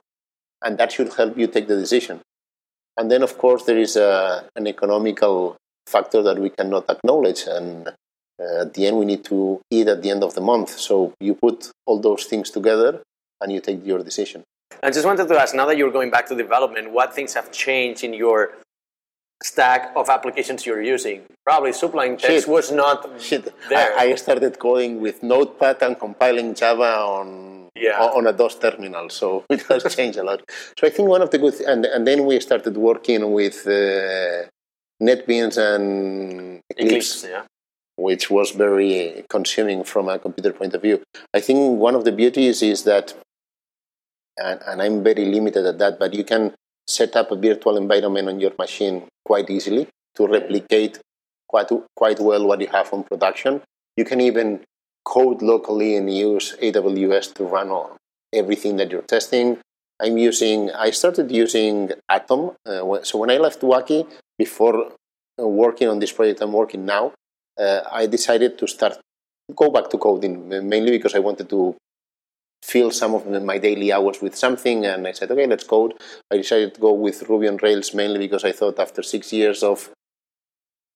[0.64, 2.22] and that should help you take the decision.
[2.98, 5.58] And then, of course, there is a, an economical
[5.88, 7.92] factor that we cannot acknowledge, and
[8.40, 10.70] uh, at the end, we need to eat at the end of the month.
[10.80, 13.02] So you put all those things together,
[13.42, 14.44] and you take your decision.
[14.84, 17.52] I just wanted to ask now that you're going back to development, what things have
[17.52, 18.54] changed in your
[19.44, 21.24] stack of applications you're using?
[21.46, 23.54] Probably Sublime Text was not Shit.
[23.70, 23.98] there.
[23.98, 28.00] I, I, started coding with Notepad and compiling Java on yeah.
[28.00, 30.42] on a DOS terminal, so it has changed a lot.
[30.78, 34.48] So I think one of the good and and then we started working with uh,
[35.02, 37.24] NetBeans and Eclipse.
[37.24, 37.44] Eclipse yeah.
[38.08, 41.02] Which was very consuming from a computer point of view.
[41.34, 43.14] I think one of the beauties is that
[44.40, 46.56] and, and I'm very limited at that, but you can
[46.88, 51.00] set up a virtual environment on your machine quite easily to replicate
[51.48, 53.62] quite, quite well what you have on production.
[53.98, 54.62] You can even
[55.06, 57.98] code locally and use AWS to run all,
[58.34, 59.60] everything that you're testing.
[60.02, 60.72] I'm using.
[60.72, 62.52] I started using Atom.
[62.66, 64.94] Uh, so when I left Wuaki, before
[65.38, 67.12] uh, working on this project I'm working now,
[67.60, 68.98] uh, I decided to start
[69.56, 71.76] go back to coding mainly because I wanted to
[72.64, 75.94] fill some of my daily hours with something and I said okay let's code.
[76.32, 79.64] I decided to go with Ruby on Rails mainly because I thought after six years
[79.64, 79.90] of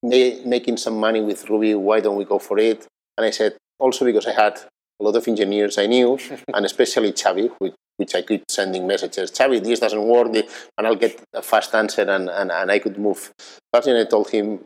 [0.04, 2.86] ma- making some money with Ruby why don't we go for it?
[3.18, 4.60] And I said also because I had
[5.00, 6.20] a lot of engineers I knew
[6.54, 10.36] and especially Xavi which, which I keep sending messages Xavi this doesn't work
[10.78, 13.32] and I'll get a fast answer and, and, and I could move.
[13.72, 14.66] But then I told him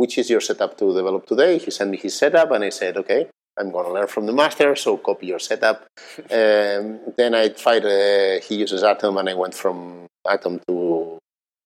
[0.00, 2.96] which is your setup to develop today he sent me his setup and I said
[3.02, 3.22] okay
[3.58, 5.86] I'm going to learn from the master, so copy your setup.
[6.30, 11.18] um, then I tried, uh, he uses Atom, and I went from Atom to,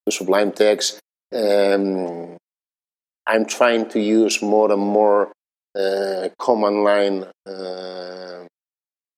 [0.05, 0.99] to Sublime Text.
[1.33, 2.37] Um,
[3.27, 5.31] I'm trying to use more and more
[5.77, 8.45] uh, command line uh,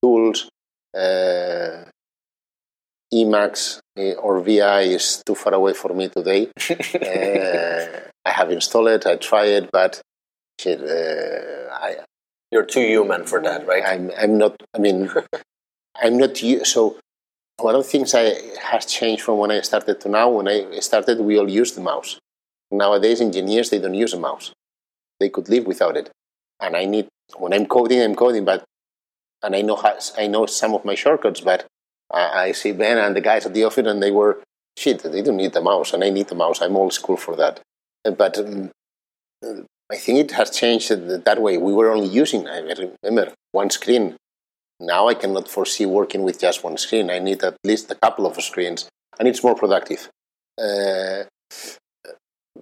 [0.01, 0.49] tools.
[0.93, 1.85] Uh,
[3.15, 6.49] Emacs uh, or VI is too far away for me today.
[6.69, 10.01] Uh, I have installed it, I tried it, but
[10.59, 11.97] shit, I,
[12.51, 13.83] you're too human for that, right?
[13.85, 15.09] I'm, I'm not, I mean,
[16.01, 16.97] I'm not, so
[17.57, 20.29] one of the things I has changed from when I started to now.
[20.29, 22.19] When I started, we all used the mouse.
[22.71, 24.51] Nowadays, engineers, they don't use a mouse.
[25.19, 26.09] They could live without it.
[26.59, 27.07] And I need,
[27.37, 28.65] when I'm coding, I'm coding, but,
[29.43, 31.65] and I know, how, I know some of my shortcuts, but
[32.11, 34.41] I, see Ben and the guys at the office and they were,
[34.77, 36.61] shit, they don't need the mouse and I need the mouse.
[36.61, 37.61] I'm old school for that.
[38.03, 38.71] But um,
[39.91, 41.57] I think it has changed that way.
[41.57, 44.15] We were only using, I remember, one screen.
[44.79, 47.09] Now I cannot foresee working with just one screen.
[47.09, 48.89] I need at least a couple of screens,
[49.19, 50.09] and it's more productive.
[50.61, 51.23] Uh,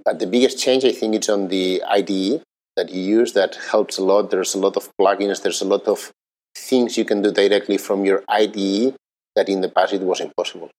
[0.06, 2.44] but the biggest change, I think, is on the IDE
[2.76, 3.34] that you use.
[3.34, 4.30] That helps a lot.
[4.30, 5.42] There's a lot of plugins.
[5.42, 6.12] There's a lot of
[6.56, 8.96] things you can do directly from your IDE
[9.36, 10.70] that in the past it was impossible.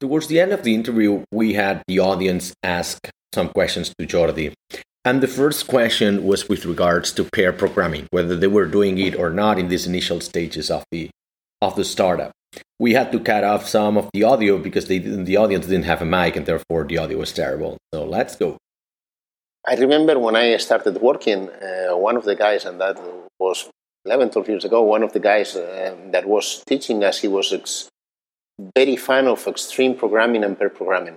[0.00, 4.52] Towards the end of the interview, we had the audience ask some questions to Jordi.
[5.04, 9.16] And the first question was with regards to pair programming, whether they were doing it
[9.16, 11.10] or not in these initial stages of the
[11.60, 12.32] of the startup.
[12.78, 16.02] We had to cut off some of the audio because they the audience didn't have
[16.02, 17.78] a mic and therefore the audio was terrible.
[17.92, 18.56] So let's go.
[19.66, 22.96] I remember when I started working, uh, one of the guys, and that
[23.38, 23.68] was
[24.04, 27.52] 11, 12 years ago, one of the guys uh, that was teaching us, he was
[27.52, 27.88] ex-
[28.76, 31.16] very fan of extreme programming and pair programming.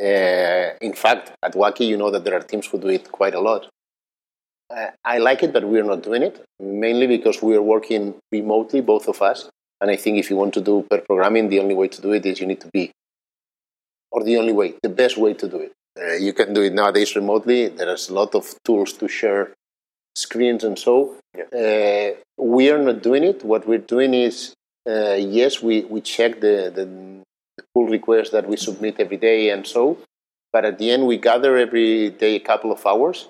[0.00, 3.34] Uh, in fact, at Wuaki, you know that there are teams who do it quite
[3.34, 3.68] a lot.
[4.68, 8.80] Uh, I like it, but we're not doing it, mainly because we are working remotely,
[8.80, 9.48] both of us.
[9.80, 12.12] And I think if you want to do pair programming, the only way to do
[12.12, 12.90] it is you need to be,
[14.10, 15.72] or the only way, the best way to do it.
[15.98, 17.68] Uh, you can do it nowadays remotely.
[17.68, 19.54] There's a lot of tools to share
[20.14, 21.16] screens and so.
[21.36, 21.44] Yeah.
[21.52, 23.44] Uh, we are not doing it.
[23.44, 24.54] What we're doing is,
[24.88, 26.86] uh, yes, we, we check the, the
[27.74, 29.98] pull requests that we submit every day and so.
[30.52, 33.28] But at the end, we gather every day a couple of hours.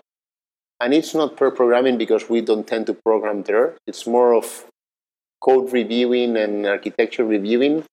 [0.81, 3.77] And it's not pair programming because we don't tend to program there.
[3.87, 4.67] It's more of
[5.43, 7.85] code reviewing and architecture reviewing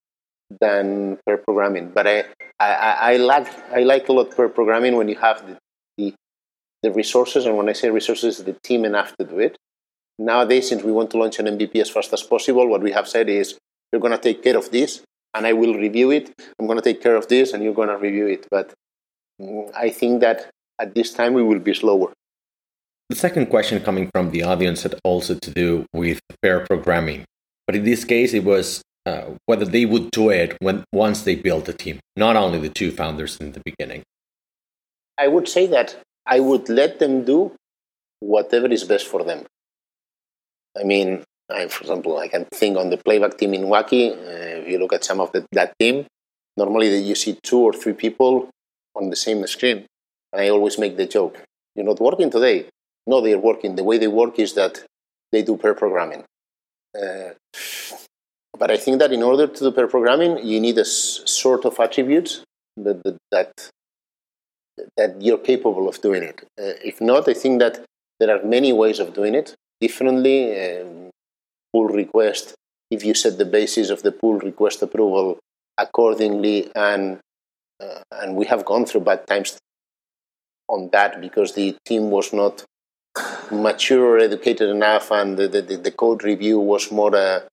[0.59, 1.89] than pair programming.
[1.89, 2.25] But I,
[2.59, 5.57] I, I, like, I like a lot pair programming when you have the,
[5.97, 6.13] the,
[6.83, 7.45] the resources.
[7.45, 9.55] And when I say resources, the team enough to do it.
[10.19, 13.07] Nowadays, since we want to launch an MVP as fast as possible, what we have
[13.07, 13.57] said is
[13.91, 15.01] you're going to take care of this
[15.33, 16.31] and I will review it.
[16.59, 18.47] I'm going to take care of this, and you're going to review it.
[18.49, 18.73] But
[19.41, 20.49] mm, I think that
[20.79, 22.13] at this time we will be slower.
[23.09, 27.25] The second question coming from the audience had also to do with pair programming,
[27.67, 31.35] but in this case, it was uh, whether they would do it when once they
[31.35, 34.03] built a team, not only the two founders in the beginning.
[35.19, 37.55] I would say that I would let them do
[38.19, 39.45] whatever is best for them.
[40.79, 44.11] I mean, I, for example, I can think on the playback team in Wuaki.
[44.11, 46.05] Uh, if you look at some of the, that team,
[46.57, 48.49] normally you see two or three people
[48.95, 49.85] on the same screen.
[50.31, 51.37] And I always make the joke,
[51.75, 52.65] you're not working today.
[53.05, 53.75] No, they're working.
[53.75, 54.83] The way they work is that
[55.31, 56.23] they do pair programming.
[56.95, 57.31] Uh,
[58.57, 61.65] but I think that in order to do pair programming, you need a s- sort
[61.65, 62.43] of attributes
[62.77, 63.69] that, that, that,
[64.95, 66.41] that you're capable of doing it.
[66.59, 67.83] Uh, if not, I think that
[68.19, 70.81] there are many ways of doing it differently.
[70.81, 71.09] Um,
[71.73, 72.53] pull request
[72.91, 75.39] if you set the basis of the pull request approval
[75.77, 77.19] accordingly and
[77.83, 79.57] uh, and we have gone through bad times
[80.69, 82.63] on that because the team was not
[83.51, 87.43] mature or educated enough and the, the, the code review was more a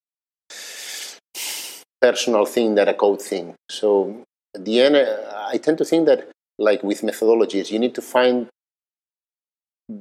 [2.00, 4.22] personal thing than a code thing so
[4.54, 8.02] at the end uh, i tend to think that like with methodologies you need to
[8.02, 8.48] find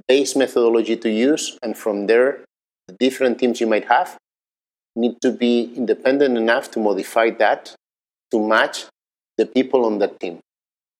[0.08, 2.44] base methodology to use and from there
[2.88, 4.18] the different teams you might have
[4.96, 7.76] need to be independent enough to modify that
[8.32, 8.86] to match
[9.38, 10.40] the people on that team.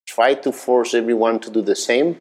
[0.08, 2.18] Try to force everyone to do the same.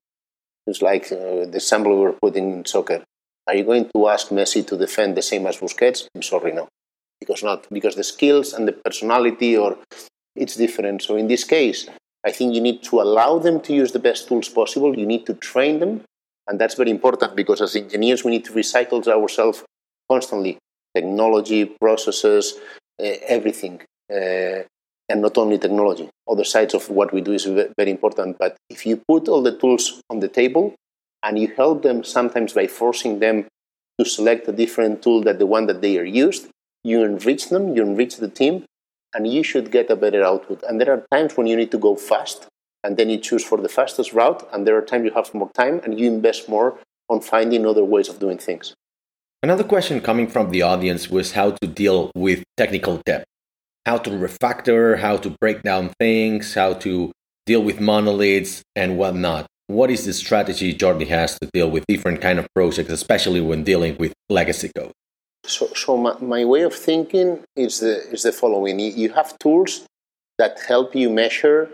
[0.66, 3.02] It's like uh, the example we were putting in soccer.
[3.46, 6.06] Are you going to ask Messi to defend the same as Busquets?
[6.14, 6.68] I'm sorry, no.
[7.20, 7.66] Because not.
[7.70, 9.78] Because the skills and the personality or
[10.36, 11.02] it's different.
[11.02, 11.88] So in this case,
[12.26, 14.98] I think you need to allow them to use the best tools possible.
[14.98, 16.02] You need to train them.
[16.48, 19.62] And that's very important because as engineers, we need to recycle ourselves
[20.10, 20.58] constantly
[20.94, 22.54] technology, processes,
[23.00, 23.82] uh, everything.
[24.10, 24.62] Uh,
[25.08, 26.08] and not only technology.
[26.28, 28.36] Other sides of what we do is very important.
[28.38, 30.74] But if you put all the tools on the table
[31.22, 33.46] and you help them sometimes by forcing them
[33.98, 36.48] to select a different tool than the one that they are used,
[36.84, 38.64] you enrich them, you enrich the team,
[39.14, 40.62] and you should get a better output.
[40.62, 42.46] And there are times when you need to go fast,
[42.88, 45.50] and then you choose for the fastest route, and there are times you have more
[45.52, 46.78] time and you invest more
[47.10, 48.74] on finding other ways of doing things.
[49.42, 53.24] Another question coming from the audience was how to deal with technical debt
[53.88, 57.10] how to refactor, how to break down things, how to
[57.46, 59.46] deal with monoliths and whatnot.
[59.66, 63.64] What is the strategy Jordi has to deal with different kind of projects, especially when
[63.64, 64.92] dealing with legacy code?
[65.44, 68.78] So, so my, my way of thinking is the, is the following.
[68.78, 69.86] You have tools
[70.38, 71.70] that help you measure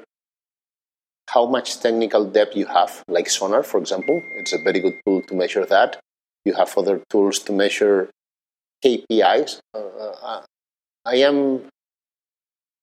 [1.30, 4.22] how much technical debt you have, like Sonar, for example.
[4.36, 6.00] It's a very good tool to measure that.
[6.44, 8.10] You have other tools to measure
[8.84, 9.60] KPIs.
[9.74, 10.42] Uh, uh,
[11.06, 11.62] I am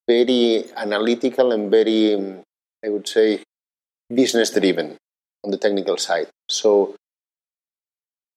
[0.07, 2.41] very analytical and very, um,
[2.83, 3.43] I would say,
[4.13, 4.97] business driven
[5.43, 6.27] on the technical side.
[6.49, 6.95] So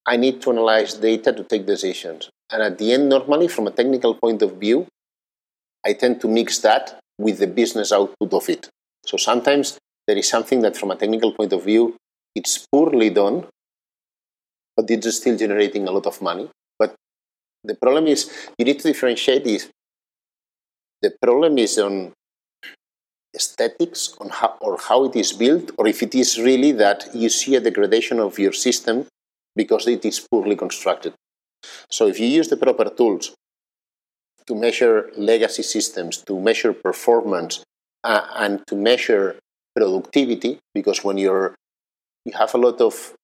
[0.07, 2.29] I need to analyze data to take decisions.
[2.51, 4.87] And at the end, normally, from a technical point of view,
[5.85, 8.69] I tend to mix that with the business output of it.
[9.07, 11.97] So sometimes there is something that, from a technical point of view,
[12.35, 13.47] it's poorly done,
[14.77, 16.51] but it's still generating a lot of money.
[16.79, 16.95] But
[17.63, 19.69] the problem is you need to differentiate this
[21.05, 22.13] the problem is on
[23.37, 27.29] aesthetics on how, or how it is built, or if it is really that you
[27.29, 29.07] see a degradation of your system
[29.55, 31.13] because it is poorly constructed.
[31.91, 33.35] So if you use the proper tools
[34.47, 37.63] to measure legacy systems, to measure performance,
[38.03, 39.37] uh, and to measure
[39.77, 41.55] productivity, because when you're
[42.25, 43.15] you have a lot of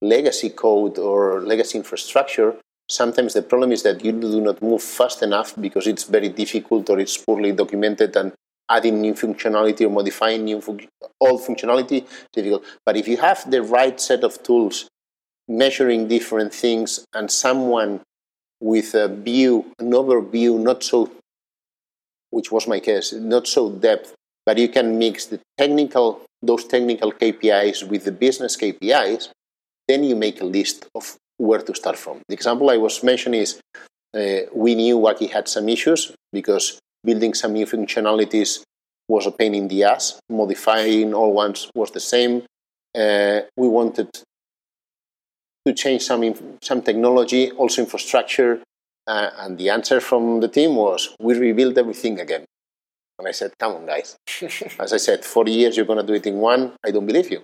[0.00, 2.54] legacy code or legacy infrastructure,
[2.90, 6.88] Sometimes the problem is that you do not move fast enough because it's very difficult
[6.88, 8.32] or it's poorly documented and
[8.70, 10.62] adding new functionality or modifying new
[11.20, 12.64] old functionality difficult.
[12.86, 14.88] But if you have the right set of tools
[15.46, 18.00] measuring different things and someone
[18.60, 21.10] with a view, an overview, not so,
[22.30, 24.14] which was my case, not so depth,
[24.48, 29.28] but you can mix the technical, those technical KPIs with the business KPIs,
[29.86, 32.22] then you make a list of where to start from.
[32.30, 33.60] The example I was mentioning is
[34.16, 38.62] uh, we knew Wuaki had some issues because building some new functionalities
[39.06, 40.18] was a pain in the ass.
[40.30, 42.44] Modifying all ones was the same.
[42.94, 44.08] Uh, we wanted
[45.66, 46.22] to change some
[46.62, 48.62] some technology, also infrastructure,
[49.06, 52.46] uh, and the answer from the team was we rebuild everything again.
[53.18, 54.16] And I said, "Come on, guys!
[54.78, 56.72] As I said, 40 years you're going to do it in one.
[56.84, 57.42] I don't believe you."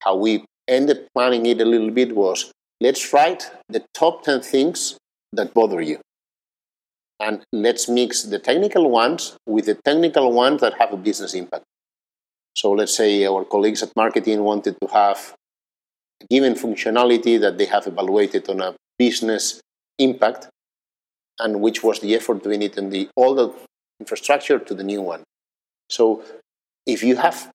[0.00, 4.96] How we ended planning it a little bit was let's write the top 10 things
[5.32, 5.98] that bother you.
[7.18, 11.64] And let's mix the technical ones with the technical ones that have a business impact.
[12.56, 15.34] So let's say our colleagues at marketing wanted to have
[16.22, 19.60] a given functionality that they have evaluated on a business
[19.98, 20.48] impact
[21.38, 23.54] and which was the effort doing it in the old
[24.00, 25.22] infrastructure to the new one.
[25.88, 26.22] So
[26.86, 27.50] if you have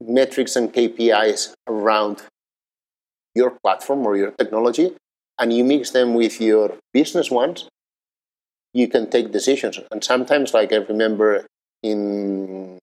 [0.00, 2.22] metrics and KPIs around
[3.34, 4.94] your platform or your technology
[5.38, 7.68] and you mix them with your business ones,
[8.74, 9.78] you can take decisions.
[9.90, 11.46] And sometimes, like I remember
[11.82, 12.78] in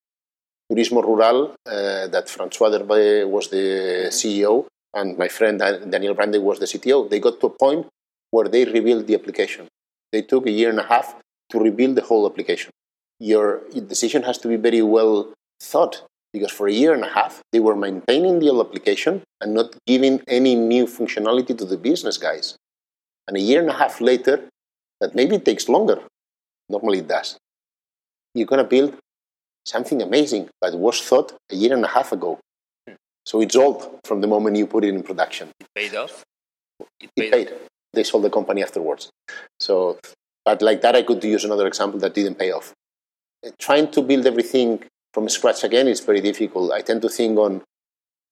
[0.72, 3.66] Turismo Rural, uh, that Francois Derbaix was the
[4.08, 4.16] mm-hmm.
[4.22, 7.10] CEO and my friend Daniel Brande was the CTO.
[7.10, 7.88] They got to a point
[8.32, 9.68] where they rebuilt the application.
[10.12, 11.16] They took a year and a half
[11.52, 12.72] to rebuild the whole application.
[13.20, 16.04] Your decision has to be very well thought
[16.34, 19.76] because for a year and a half they were maintaining the old application and not
[19.86, 22.58] giving any new functionality to the business guys.
[23.28, 24.50] And a year and a half later,
[25.00, 26.00] that maybe takes longer.
[26.70, 27.38] Normally it does.
[28.34, 28.96] You're going to build
[29.66, 32.40] something amazing that was thought a year and a half ago.
[33.26, 35.50] So it's old from the moment you put it in production.
[35.60, 36.24] It paid off.
[37.00, 37.26] It paid.
[37.26, 37.54] It paid.
[37.94, 39.10] They sold the company afterwards.
[39.60, 40.00] So,
[40.44, 42.74] but like that, I could use another example that didn't pay off.
[43.60, 44.84] Trying to build everything
[45.14, 46.72] from scratch again is very difficult.
[46.72, 47.62] I tend to think on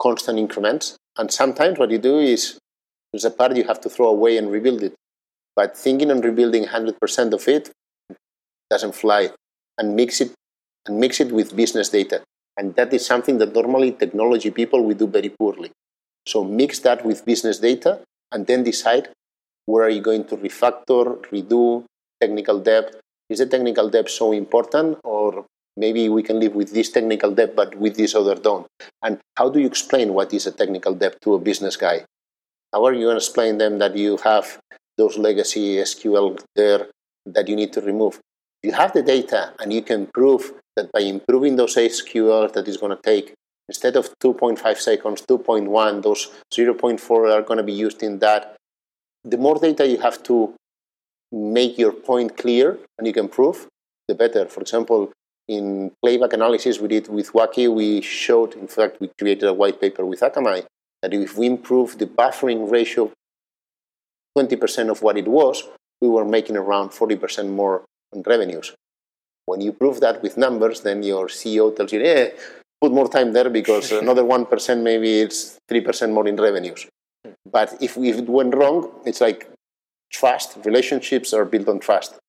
[0.02, 0.98] constant increments.
[1.18, 2.58] And sometimes what you do is
[3.12, 4.96] there's a part you have to throw away and rebuild it.
[5.56, 7.72] But thinking on rebuilding 100% of it
[8.70, 9.32] doesn't fly.
[9.78, 10.32] and mix it
[10.86, 12.24] and mix it with business data.
[12.58, 15.72] And that is something that normally technology people we do very poorly.
[16.28, 18.00] So mix that with business data
[18.32, 19.10] and then decide
[19.66, 21.86] where are you going to refactor, redo,
[22.22, 23.01] technical debt.
[23.32, 25.46] Is the technical debt so important or
[25.78, 28.68] maybe we can live with this technical debt but with this other don't?
[29.02, 32.04] And how do you explain what is a technical debt to a business guy?
[32.74, 34.60] How are you going to explain them that you have
[34.98, 36.88] those legacy SQL there
[37.26, 38.20] that you need to remove?
[38.64, 42.76] You have the data and you can prove that by improving those SQL that is
[42.76, 43.34] going to take
[43.70, 48.58] instead of 2.5 seconds, 2.1, those 0.4 are going to be used in that.
[49.24, 50.54] The more data you have to
[51.32, 53.68] make your point clear and you can prove,
[54.08, 54.46] the better.
[54.46, 55.12] For example,
[55.48, 59.80] in playback analysis we did with Wuaki, we showed, in fact, we created a white
[59.80, 60.66] paper with Akamai
[61.02, 63.12] that if we improve the buffering ratio
[64.38, 65.68] 20% of what it was,
[66.02, 68.74] we were making around 40% more in revenues.
[69.46, 72.30] When you prove that with numbers, then your CEO tells you, yeah,
[72.80, 76.88] put more time there because another 1% maybe it's 3% more in revenues.
[77.46, 79.50] But if, if it went wrong, it's like
[80.12, 82.20] trust, relationships are built on trust.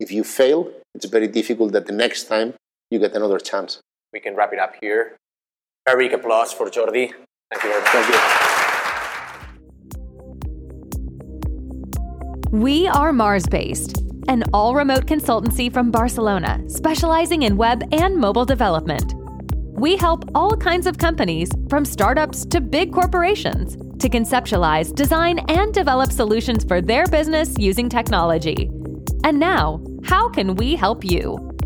[0.00, 2.54] If you fail, it's very difficult that the next time
[2.90, 3.80] you get another chance.
[4.12, 5.16] We can wrap it up here.
[5.88, 7.12] A big applause for Jordi.
[7.50, 7.90] Thank you very much.
[7.90, 8.18] Thank you.
[12.50, 19.17] We are MarsBased, an all remote consultancy from Barcelona specializing in web and mobile development.
[19.78, 25.72] We help all kinds of companies, from startups to big corporations, to conceptualize, design, and
[25.72, 28.68] develop solutions for their business using technology.
[29.22, 31.56] And now, how can we help you?